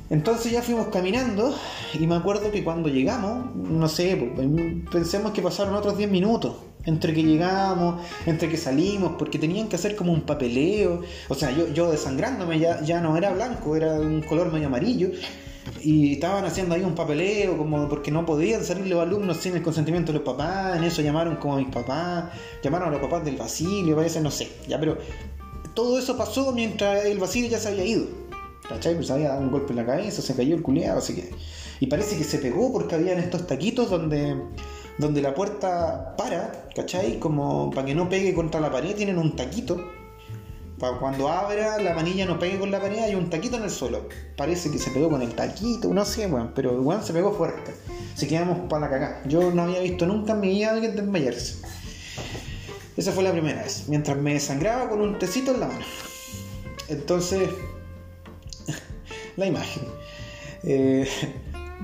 [0.10, 1.56] Entonces ya fuimos caminando
[1.94, 4.48] y me acuerdo que cuando llegamos, no sé, pues,
[4.92, 9.76] pensemos que pasaron otros 10 minutos entre que llegamos, entre que salimos, porque tenían que
[9.76, 11.02] hacer como un papeleo.
[11.30, 15.12] O sea, yo, yo desangrándome ya, ya no era blanco, era un color medio amarillo.
[15.82, 19.64] y estaban haciendo ahí un papeleo, como porque no podían salir los alumnos sin el
[19.64, 22.26] consentimiento de los papás, en eso llamaron como a mis papás,
[22.62, 24.98] llamaron a los papás del Basilio, parece, no sé, ya, pero
[25.74, 28.06] todo eso pasó mientras el Basilio ya se había ido,
[28.68, 28.96] ¿cachai?
[28.96, 31.32] Pues había dado un golpe en la cabeza, se cayó el culiado, así que...
[31.80, 34.38] Y parece que se pegó porque habían estos taquitos donde
[34.98, 37.20] donde la puerta para, ¿cachai?
[37.20, 39.80] Como para que no pegue contra la pared, tienen un taquito.
[40.80, 43.70] Para cuando abra la manilla no pegue con la pared, hay un taquito en el
[43.70, 44.08] suelo.
[44.36, 47.74] Parece que se pegó con el taquito, no sé, weón, pero igual se pegó fuerte.
[48.14, 49.24] Así quedamos para la cagada.
[49.26, 51.62] Yo no había visto nunca en mi vida a alguien desmayarse.
[52.96, 55.86] Esa fue la primera vez, mientras me sangraba con un tecito en la mano.
[56.90, 57.50] Entonces,
[59.38, 59.84] la imagen.
[60.64, 61.08] Eh,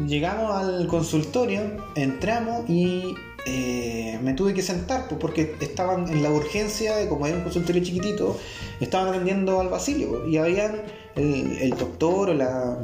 [0.07, 1.61] llegamos al consultorio,
[1.95, 3.15] entramos y
[3.45, 7.83] eh, me tuve que sentar pues, porque estaban en la urgencia, como era un consultorio
[7.83, 8.37] chiquitito,
[8.79, 10.83] estaban atendiendo al Basilio y habían
[11.15, 12.77] el, doctor o la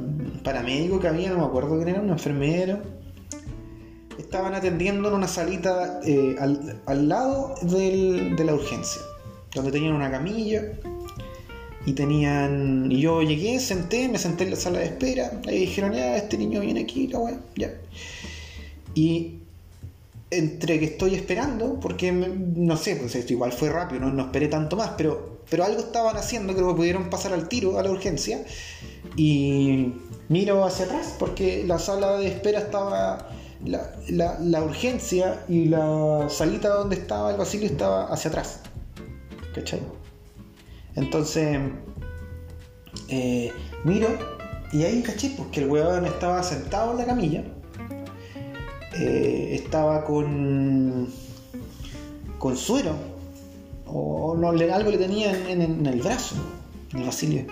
[0.44, 2.80] paramédico que había, no me acuerdo quién era, un enfermero.
[4.18, 9.02] Estaban atendiendo en una salita eh, al, lado de la urgencia,
[9.54, 10.64] donde tenían una camilla
[11.86, 12.92] y tenían.
[12.92, 15.42] Y yo llegué, senté, me senté en la sala de espera.
[15.48, 17.74] Y dijeron, ya, este niño viene aquí, la weá, ya.
[18.94, 19.40] Y
[20.32, 24.48] entre que estoy esperando, porque no sé, pues esto igual fue rápido, no, no esperé
[24.48, 27.92] tanto más, pero, pero algo estaban haciendo, creo que pudieron pasar al tiro, a la
[27.92, 28.44] urgencia.
[29.16, 29.94] Y
[30.30, 33.30] miro hacia atrás, porque la sala de espera estaba.
[33.64, 38.60] La, la, urgencia y la salita donde estaba el Basilio estaba hacia atrás.
[39.54, 39.82] ¿Cachai?
[40.96, 41.60] Entonces,
[43.08, 43.52] eh,
[43.84, 44.08] miro
[44.72, 47.44] y ahí caché, pues que el weón estaba sentado en la camilla,
[49.00, 51.08] eh, estaba con,
[52.40, 52.96] con suero,
[53.86, 56.36] o no, algo le tenía en, el brazo,
[56.94, 57.46] en el Basilio.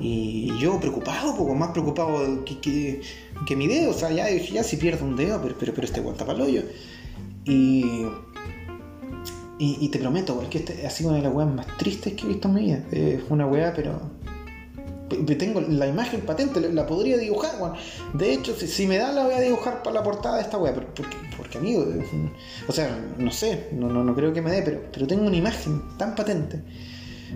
[0.00, 3.00] Y yo preocupado, poco más preocupado que,
[3.46, 6.00] que, mi dedo, o sea, ya ya si pierdo un dedo, pero, pero, pero este
[6.00, 6.62] aguanta para hoyo.
[7.44, 8.04] Y
[9.62, 12.28] y, te prometo, que este ha sido una de las weas más tristes que he
[12.28, 12.82] visto en mi vida.
[12.90, 14.00] Es una wea, pero.
[15.38, 17.74] Tengo la imagen patente, la podría dibujar, weón.
[18.14, 20.72] De hecho, si, me da, la voy a dibujar para la portada de esta wea.
[20.72, 21.84] Porque, porque amigo,
[22.68, 25.82] o sea, no sé, no, no, creo que me dé, pero, pero tengo una imagen
[25.98, 26.62] tan patente.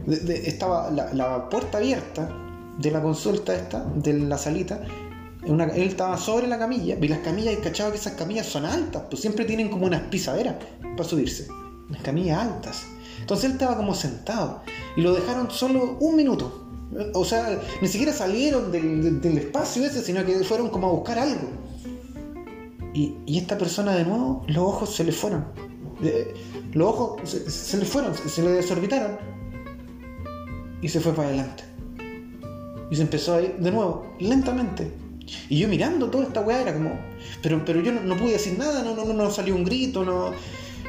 [0.06, 2.30] Estaba la, puerta abierta
[2.78, 4.80] de la consulta esta, de la salita,
[5.46, 9.02] él estaba sobre la camilla, y las camillas, y cachado que esas camillas son altas,
[9.10, 10.56] pues siempre tienen como unas pisaderas
[10.96, 11.48] para subirse
[11.88, 12.86] unas camillas altas.
[13.20, 14.62] Entonces él estaba como sentado
[14.96, 16.62] y lo dejaron solo un minuto.
[17.14, 21.48] O sea, ni siquiera salieron del, espacio ese, sino que fueron como a buscar algo.
[22.92, 25.46] Y, esta persona de nuevo, los ojos se le fueron.
[26.72, 29.18] los ojos se, le fueron, se, le desorbitaron.
[30.84, 31.64] Y se fue para adelante.
[32.90, 34.92] Y se empezó a ir de nuevo, lentamente.
[35.48, 37.00] Y yo mirando toda esta weá era como.
[37.42, 40.32] Pero, pero yo no, no pude decir nada, no, no, no salió un grito, no,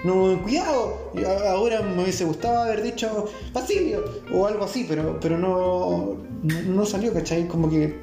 [0.04, 1.12] no, cuidado,
[1.48, 4.04] ahora me hubiese gustado haber dicho Basilio
[4.34, 7.48] o algo así, pero, pero no, no salió, ¿cachai?
[7.48, 7.98] Como que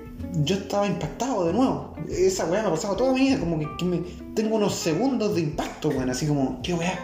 [0.45, 1.95] yo estaba impactado de nuevo.
[2.09, 4.01] Esa weá me ha pasado toda mi vida, como que, me,
[4.35, 6.99] tengo unos segundos de impacto, weón, así como, qué weá.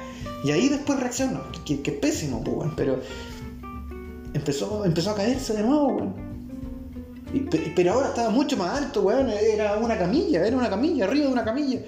[0.45, 3.01] Y ahí después reacciono, que, pésimo, pues, weón, pero
[4.39, 6.15] empezó, empezó a caerse de nuevo, weón.
[7.75, 9.29] pero ahora estaba mucho más alto, weón.
[9.31, 11.81] Era una camilla, era una camilla, arriba de una camilla.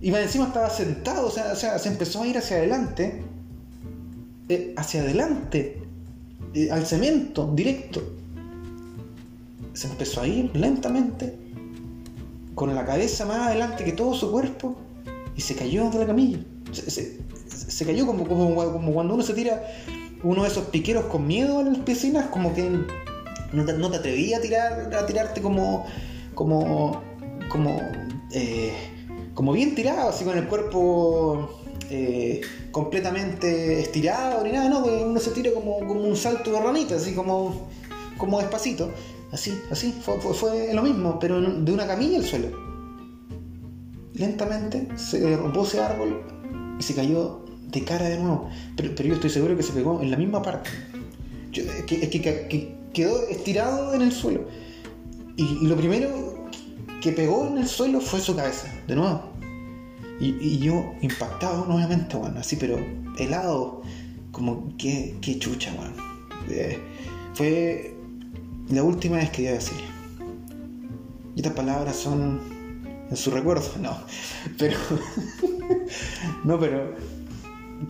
[0.00, 3.22] Y más encima estaba sentado, o sea, se empezó a ir hacia adelante,
[4.48, 5.82] eh, hacia adelante,
[6.52, 8.02] eh, al cemento, directo.
[9.72, 11.34] Se empezó a ir lentamente,
[12.54, 14.76] con la cabeza más adelante que todo su cuerpo,
[15.36, 16.38] y se cayó de la camilla.
[16.70, 19.62] Se, cayó como, como, como, cuando uno se tira
[20.24, 22.68] uno de esos piqueros con miedo en las piscinas, como que
[23.52, 25.86] no te, no te a, tirar, a tirarte como,
[26.34, 27.02] como,
[27.48, 27.80] como,
[28.32, 28.72] eh,
[29.34, 31.60] como bien tirado, así con el cuerpo
[31.90, 32.40] eh,
[32.70, 37.14] completamente estirado ni nada, no, uno se tira como, como un salto de ranita, así
[37.14, 37.68] como,
[38.16, 38.90] como despacito,
[39.30, 42.64] así, así, fue, fue, lo mismo, pero de una camilla al suelo.
[44.14, 46.22] Lentamente se rompió ese árbol
[46.78, 47.43] y se cayó
[47.74, 50.70] de cara de nuevo, pero, yo estoy seguro que se pegó en la misma parte.
[51.52, 54.46] es, que, quedó estirado en el suelo.
[55.36, 56.48] y lo primero
[57.04, 59.34] que pegó en el suelo fue su cabeza, de nuevo.
[60.20, 62.78] Y, yo impactado nuevamente, bueno, así, pero
[63.18, 63.82] helado,
[64.32, 65.92] como que, chucha, bueno.
[66.48, 66.78] Eh,
[67.34, 67.94] fue
[68.70, 69.76] la última vez que iba a decir.
[71.36, 72.40] Y estas palabras son
[73.10, 73.98] en su recuerdo, no,
[74.56, 74.78] pero,
[76.44, 76.94] no, pero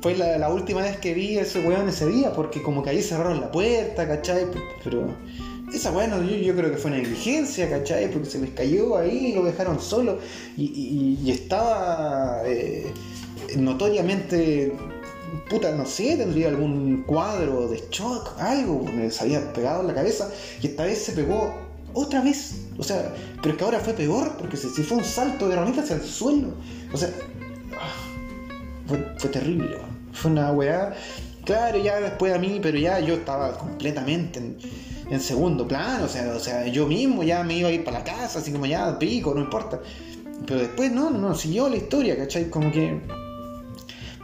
[0.00, 3.02] fue la, última vez que vi a ese weón ese día, porque como que ahí
[3.02, 4.46] cerraron la puerta, ¿cachai?
[4.82, 5.08] Pero
[5.72, 8.10] esa bueno, yo, yo, creo que fue negligencia, ¿cachai?
[8.10, 10.18] Porque se les cayó ahí y lo dejaron solo.
[10.56, 12.92] Y, y, estaba eh,
[13.56, 14.72] notoriamente,
[15.50, 20.30] puta, no sé, tendría algún cuadro de shock, algo, se había pegado en la cabeza.
[20.62, 21.54] Y esta vez se pegó
[21.94, 22.56] otra vez.
[22.78, 25.80] O sea, pero es que ahora fue peor, porque si, fue un salto de realmente
[25.80, 26.48] hacia el suelo.
[26.92, 27.10] O sea,
[28.86, 29.78] fue, terrible,
[30.12, 30.94] fue una weá.
[31.44, 34.56] Claro, ya después a mí, pero ya yo estaba completamente en
[35.10, 37.98] en segundo plano, o sea, o sea, yo mismo ya me iba a ir para
[37.98, 39.80] la casa, así como ya, pico, no importa.
[40.46, 42.48] Pero después no, no, siguió la historia, ¿cachai?
[42.48, 43.00] Como que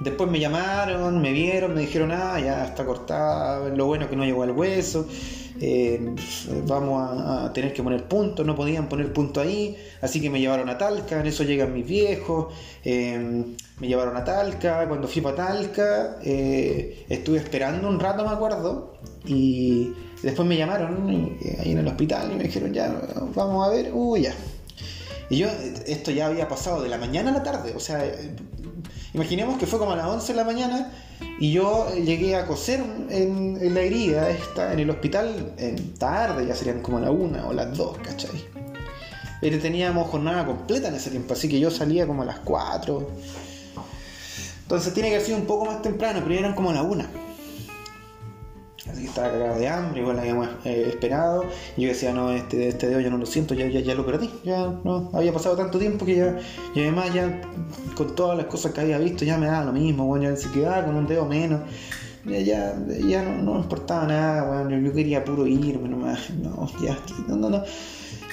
[0.01, 4.25] después me llamaron, me vieron, me dijeron, ah, ya está cortada, lo bueno que no
[4.25, 5.07] llegó al hueso,
[5.63, 6.01] eh,
[6.67, 10.71] vamos a, tener que poner punto, no podían poner punto ahí, así que me llevaron
[10.71, 13.45] a Talca, en eso llegan mis viejos, eh,
[13.79, 18.95] me llevaron a Talca, cuando fui para Talca, eh, estuve esperando un rato, me acuerdo,
[19.27, 19.93] y
[20.23, 22.91] después me llamaron ahí en el hospital y me dijeron, ya,
[23.35, 24.35] vamos a ver, uy, ya.
[25.29, 25.49] Y yo,
[25.87, 28.03] esto ya había pasado de la mañana a la tarde, o sea,
[29.15, 30.93] imaginemos que fue como a las 11 de la mañana
[31.39, 36.55] y yo llegué a coser en, la herida esta, en el hospital, en tarde, ya
[36.55, 38.45] serían como la 1 o las 2, ¿cachai?
[39.41, 43.09] Pero teníamos jornada completa en ese tiempo, así que yo salía como a las 4.
[44.63, 47.30] Entonces tiene que haber sido un poco más temprano, pero eran como a la 1
[48.89, 51.45] así que estaba cagado de hambre, igual habíamos eh, esperado.
[51.77, 54.07] Y yo decía, no, este, este dedo yo no lo siento, ya, ya, ya lo
[54.07, 56.39] perdí, ya no, había pasado tanto tiempo que ya,
[56.75, 57.41] y además ya
[57.95, 60.51] con todas las cosas que había visto ya me daba lo mismo, bueno, ya se
[60.51, 61.61] quedaba con un dedo menos.
[62.27, 67.37] Ya, ya, no, no, importaba nada, bueno, yo, quería puro irme nomás, no, ya, no,
[67.37, 67.63] no, no.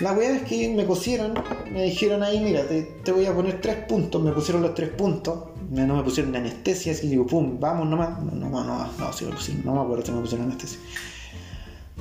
[0.01, 1.33] La weá es que me pusieron,
[1.71, 4.89] me dijeron ahí, mira, te, te voy a poner tres puntos, me pusieron los tres
[4.89, 5.39] puntos
[5.69, 8.21] no me pusieron anestesia, así digo, pum, vamos nomás.
[8.23, 10.79] No, no, no, no, sí, no me acuerdo si me pusieron anestesia.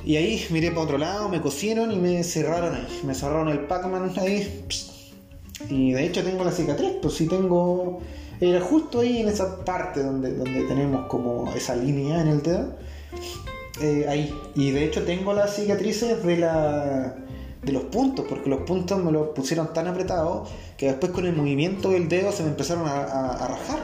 [0.05, 3.01] Y ahí miré para otro lado, me cosieron y me cerraron ahí.
[3.03, 4.65] Me cerraron el Pac-Man ahí.
[5.69, 7.99] Y de hecho tengo la cicatriz, pues sí tengo.
[8.39, 12.75] Era justo ahí en esa parte donde, donde tenemos como esa línea en el dedo.
[13.81, 14.33] Eh, ahí.
[14.55, 17.17] Y de hecho tengo las cicatrices de la
[17.67, 21.35] de los puntos, porque los puntos me los pusieron tan apretados que después con el
[21.35, 23.79] movimiento del dedo se me empezaron a, a, rajar.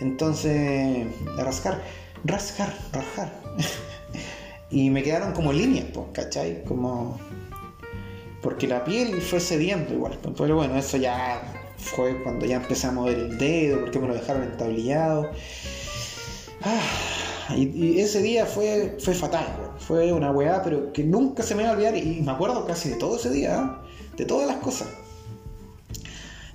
[0.00, 1.06] Entonces,
[1.38, 1.80] a rascar,
[2.24, 3.32] rascar, rajar.
[4.70, 6.64] y me quedaron como líneas, pues, ¿cachai?
[6.64, 7.18] Como.
[8.42, 10.18] Porque la piel fue cediendo igual.
[10.36, 11.42] Pero bueno, eso ya
[11.76, 15.30] fue cuando ya empecé a mover el dedo, porque me lo dejaron entablillado.
[16.62, 16.80] Ah,
[17.56, 19.46] y, ese día fue, fue fatal,
[19.78, 22.90] fue una weá, pero que nunca se me va a olvidar y me acuerdo casi
[22.90, 23.82] de todo ese día, ¿ah?
[24.16, 24.88] de todas las cosas.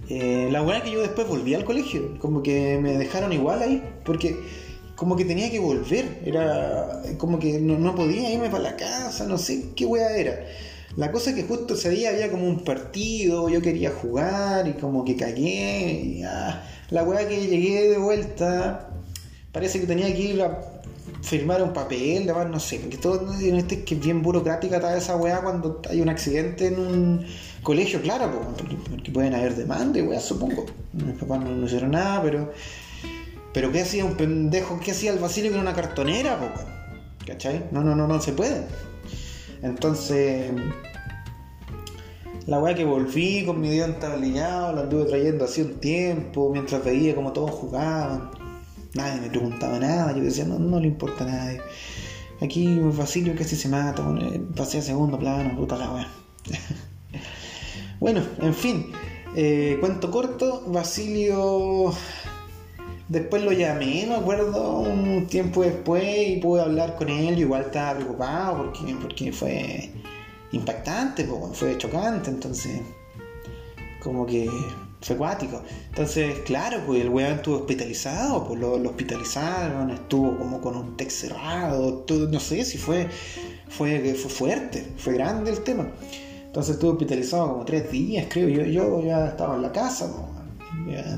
[0.08, 3.84] Eh, la weá que yo después volví al colegio, como que me dejaron igual ahí,
[4.04, 4.38] porque
[4.96, 9.38] como que tenía que volver, era como que no, podía irme para la casa, no
[9.38, 10.46] sé qué weá era.
[10.96, 14.74] La cosa es que justo ese día había como un partido, yo quería jugar y
[14.74, 15.92] como que cagué.
[15.92, 18.90] Y, ah, la weá que llegué de vuelta,
[19.52, 20.75] parece que tenía que ir a
[21.22, 25.42] firmar un papel, no sé, porque todo este que es bien burocrática toda esa weá
[25.42, 27.26] cuando hay un accidente en un
[27.64, 28.32] colegio, claro,
[28.88, 30.66] porque, pueden haber demanda y weá, supongo.
[30.94, 32.52] Mis papás no, hicieron nada, pero.
[33.54, 34.80] Pero ¿qué hacía un pendejo?
[34.80, 36.48] ¿Qué hacía el Basilio con una cartonera, po,
[37.26, 37.68] ¿Cachai?
[37.72, 38.66] No, no, no, no se puede.
[39.62, 40.52] Entonces.
[42.48, 46.84] La weá que volví con mi dedo entablillado, la anduve trayendo hace un tiempo, mientras
[46.84, 48.30] veía como todos jugaban
[48.96, 51.62] Nadie me preguntaba nada, yo decía, no, no le importa a nadie.
[52.42, 54.04] Aquí Basilio casi se mata,
[54.56, 56.08] pasé a segundo plano, puta la weá.
[58.00, 58.92] bueno, en fin,
[59.36, 61.94] eh, cuento corto, Basilio
[63.08, 67.96] después lo llamé, me acuerdo, un tiempo después y pude hablar con él, igual estaba
[67.96, 69.92] preocupado porque, porque fue
[70.52, 72.82] impactante, fue chocante, entonces
[74.02, 74.50] como que
[75.06, 75.62] fue acuático.
[75.90, 81.14] Entonces, claro, pues el weón estuvo hospitalizado, pues lo, hospitalizaron, estuvo como con un tex
[81.14, 83.08] cerrado, no sé si fue,
[83.70, 85.92] fue, fue fuerte, fue grande el tema.
[86.48, 88.50] Entonces estuvo hospitalizado como tres días, creo.
[88.50, 90.12] Yo, yo ya estaba en la casa,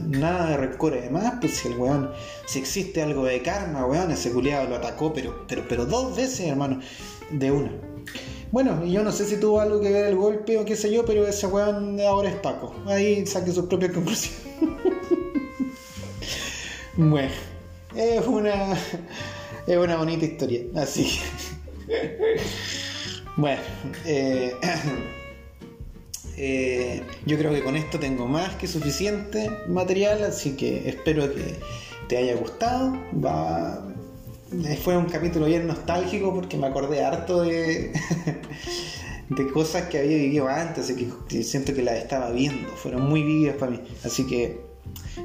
[0.10, 2.12] nada de rencor además, pues si el weón,
[2.46, 6.42] si existe algo de karma, weón, ese culiado lo atacó, pero, pero, pero dos veces,
[6.42, 6.82] hermano,
[7.32, 7.72] de una.
[8.52, 10.92] Bueno, y yo no sé si tuvo algo que ver el golpe o qué sé
[10.92, 12.74] yo, pero ese weón ahora es Paco.
[12.86, 14.42] Ahí saque sus propias conclusiones.
[16.98, 17.32] bueno,
[17.96, 18.74] es una,
[19.68, 20.62] es una bonita historia.
[20.76, 21.20] Así
[23.36, 23.62] bueno,
[24.06, 24.54] eh,
[26.38, 31.56] eh, yo creo que con esto tengo más que suficiente material, así que espero que
[32.08, 32.94] te haya gustado.
[33.14, 33.84] Va
[34.84, 37.92] fue un capítulo bien nostálgico porque me acordé harto de,
[39.30, 42.70] de cosas que había vivido antes y que siento que las estaba viendo.
[42.70, 43.82] Fueron muy vividas para mí.
[44.04, 44.62] Así que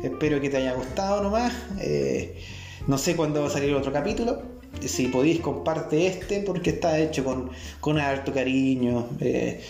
[0.03, 1.53] espero que te haya gustado nomás.
[1.81, 2.39] Eh,
[2.87, 4.43] no sé cuándo va a salir otro capítulo.
[4.81, 7.51] Si podéis, comparte este porque está hecho con,
[7.81, 9.63] con harto cariño, eh,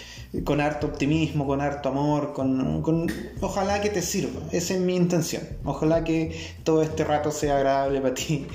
[0.44, 3.06] con harto optimismo, con harto amor, con,
[3.40, 4.40] ojalá que te sirva.
[4.52, 5.42] Esa es mi intención.
[5.64, 6.34] Ojalá que
[6.64, 8.46] todo este rato sea agradable para ti.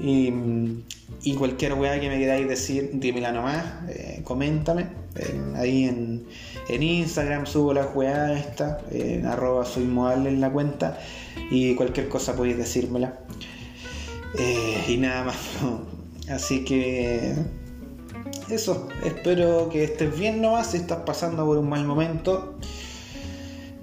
[0.00, 4.86] Y, cualquier weá que me queráis decir, dímela nomás, eh, coméntame.
[5.56, 6.26] ahí en,
[6.68, 10.98] en, Instagram subo la weá esta, en arroba soy en la cuenta.
[11.50, 13.18] Y cualquier cosa podéis decírmela.
[14.38, 15.36] Eh, y nada más.
[16.30, 17.34] Así que
[18.48, 22.56] eso, espero que estés bien nomás si estás pasando por un mal momento.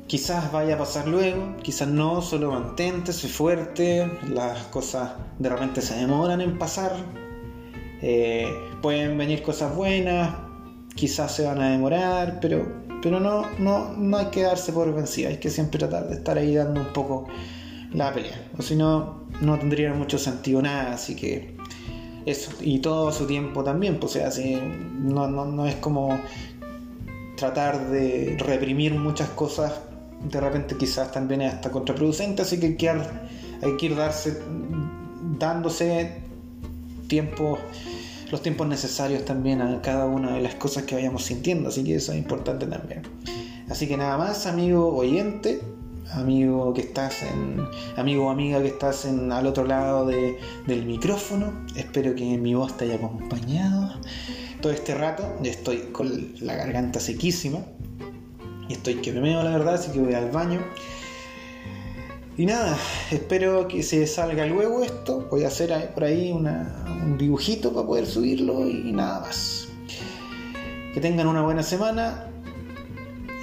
[0.08, 5.82] Quizás vaya a pasar luego, quizás no, solo mantente, sé fuerte, las cosas de repente
[5.82, 6.94] se demoran en pasar,
[8.02, 8.48] eh,
[8.82, 10.34] pueden venir cosas buenas,
[10.96, 12.66] quizás se van a demorar, pero,
[13.02, 16.38] pero no, no, no hay que darse por vencida, hay que siempre tratar de estar
[16.38, 17.28] ahí dando un poco
[17.92, 21.58] la pelea, o si no, no tendría mucho sentido nada, así que
[22.26, 24.42] eso, y todo su tiempo también, pues, o
[25.02, 26.18] no, no, no es como
[27.36, 29.82] tratar de reprimir muchas cosas,
[30.24, 34.42] de repente quizás también es hasta contraproducente, así que hay que, hay que ir darse,
[35.38, 36.22] dándose
[37.08, 37.58] tiempo,
[38.32, 41.96] los tiempos necesarios también a cada una de las cosas que vayamos sintiendo, así que
[41.96, 43.04] eso es importante también.
[43.70, 45.62] Así que nada más, amigo oyente,
[46.14, 47.68] amigo que estás en,
[47.98, 51.52] amigo o amiga que estás en, al otro lado del micrófono.
[51.76, 53.94] Espero que mi voz te haya acompañado
[54.62, 55.36] todo este rato.
[55.44, 57.60] Estoy con la garganta sequísima
[58.70, 60.62] y estoy que me meo la verdad, así que voy al baño.
[62.38, 62.78] Y nada,
[63.12, 65.28] espero que se salga luego esto.
[65.32, 69.70] Voy a hacer por ahí un dibujito para poder subirlo y nada más.
[70.94, 72.28] Que tengan una buena semana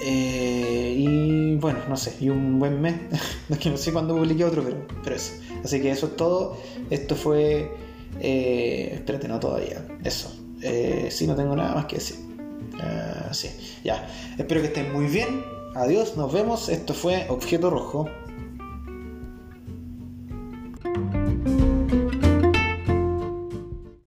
[0.06, 2.94] eh, y bueno, no sé, y un buen mes.
[3.60, 5.32] que no sé cuándo publiqué otro, pero, pero eso.
[5.64, 6.58] Así que eso es todo.
[6.90, 7.72] Esto fue.
[8.20, 9.86] Eh, espérate, no todavía.
[10.04, 10.30] Eso.
[10.62, 12.16] Eh, sí, no tengo nada más que decir.
[12.78, 13.50] Uh, sí,
[13.84, 14.08] ya.
[14.38, 15.44] Espero que estén muy bien.
[15.74, 16.68] Adiós, nos vemos.
[16.68, 18.08] Esto fue Objeto Rojo.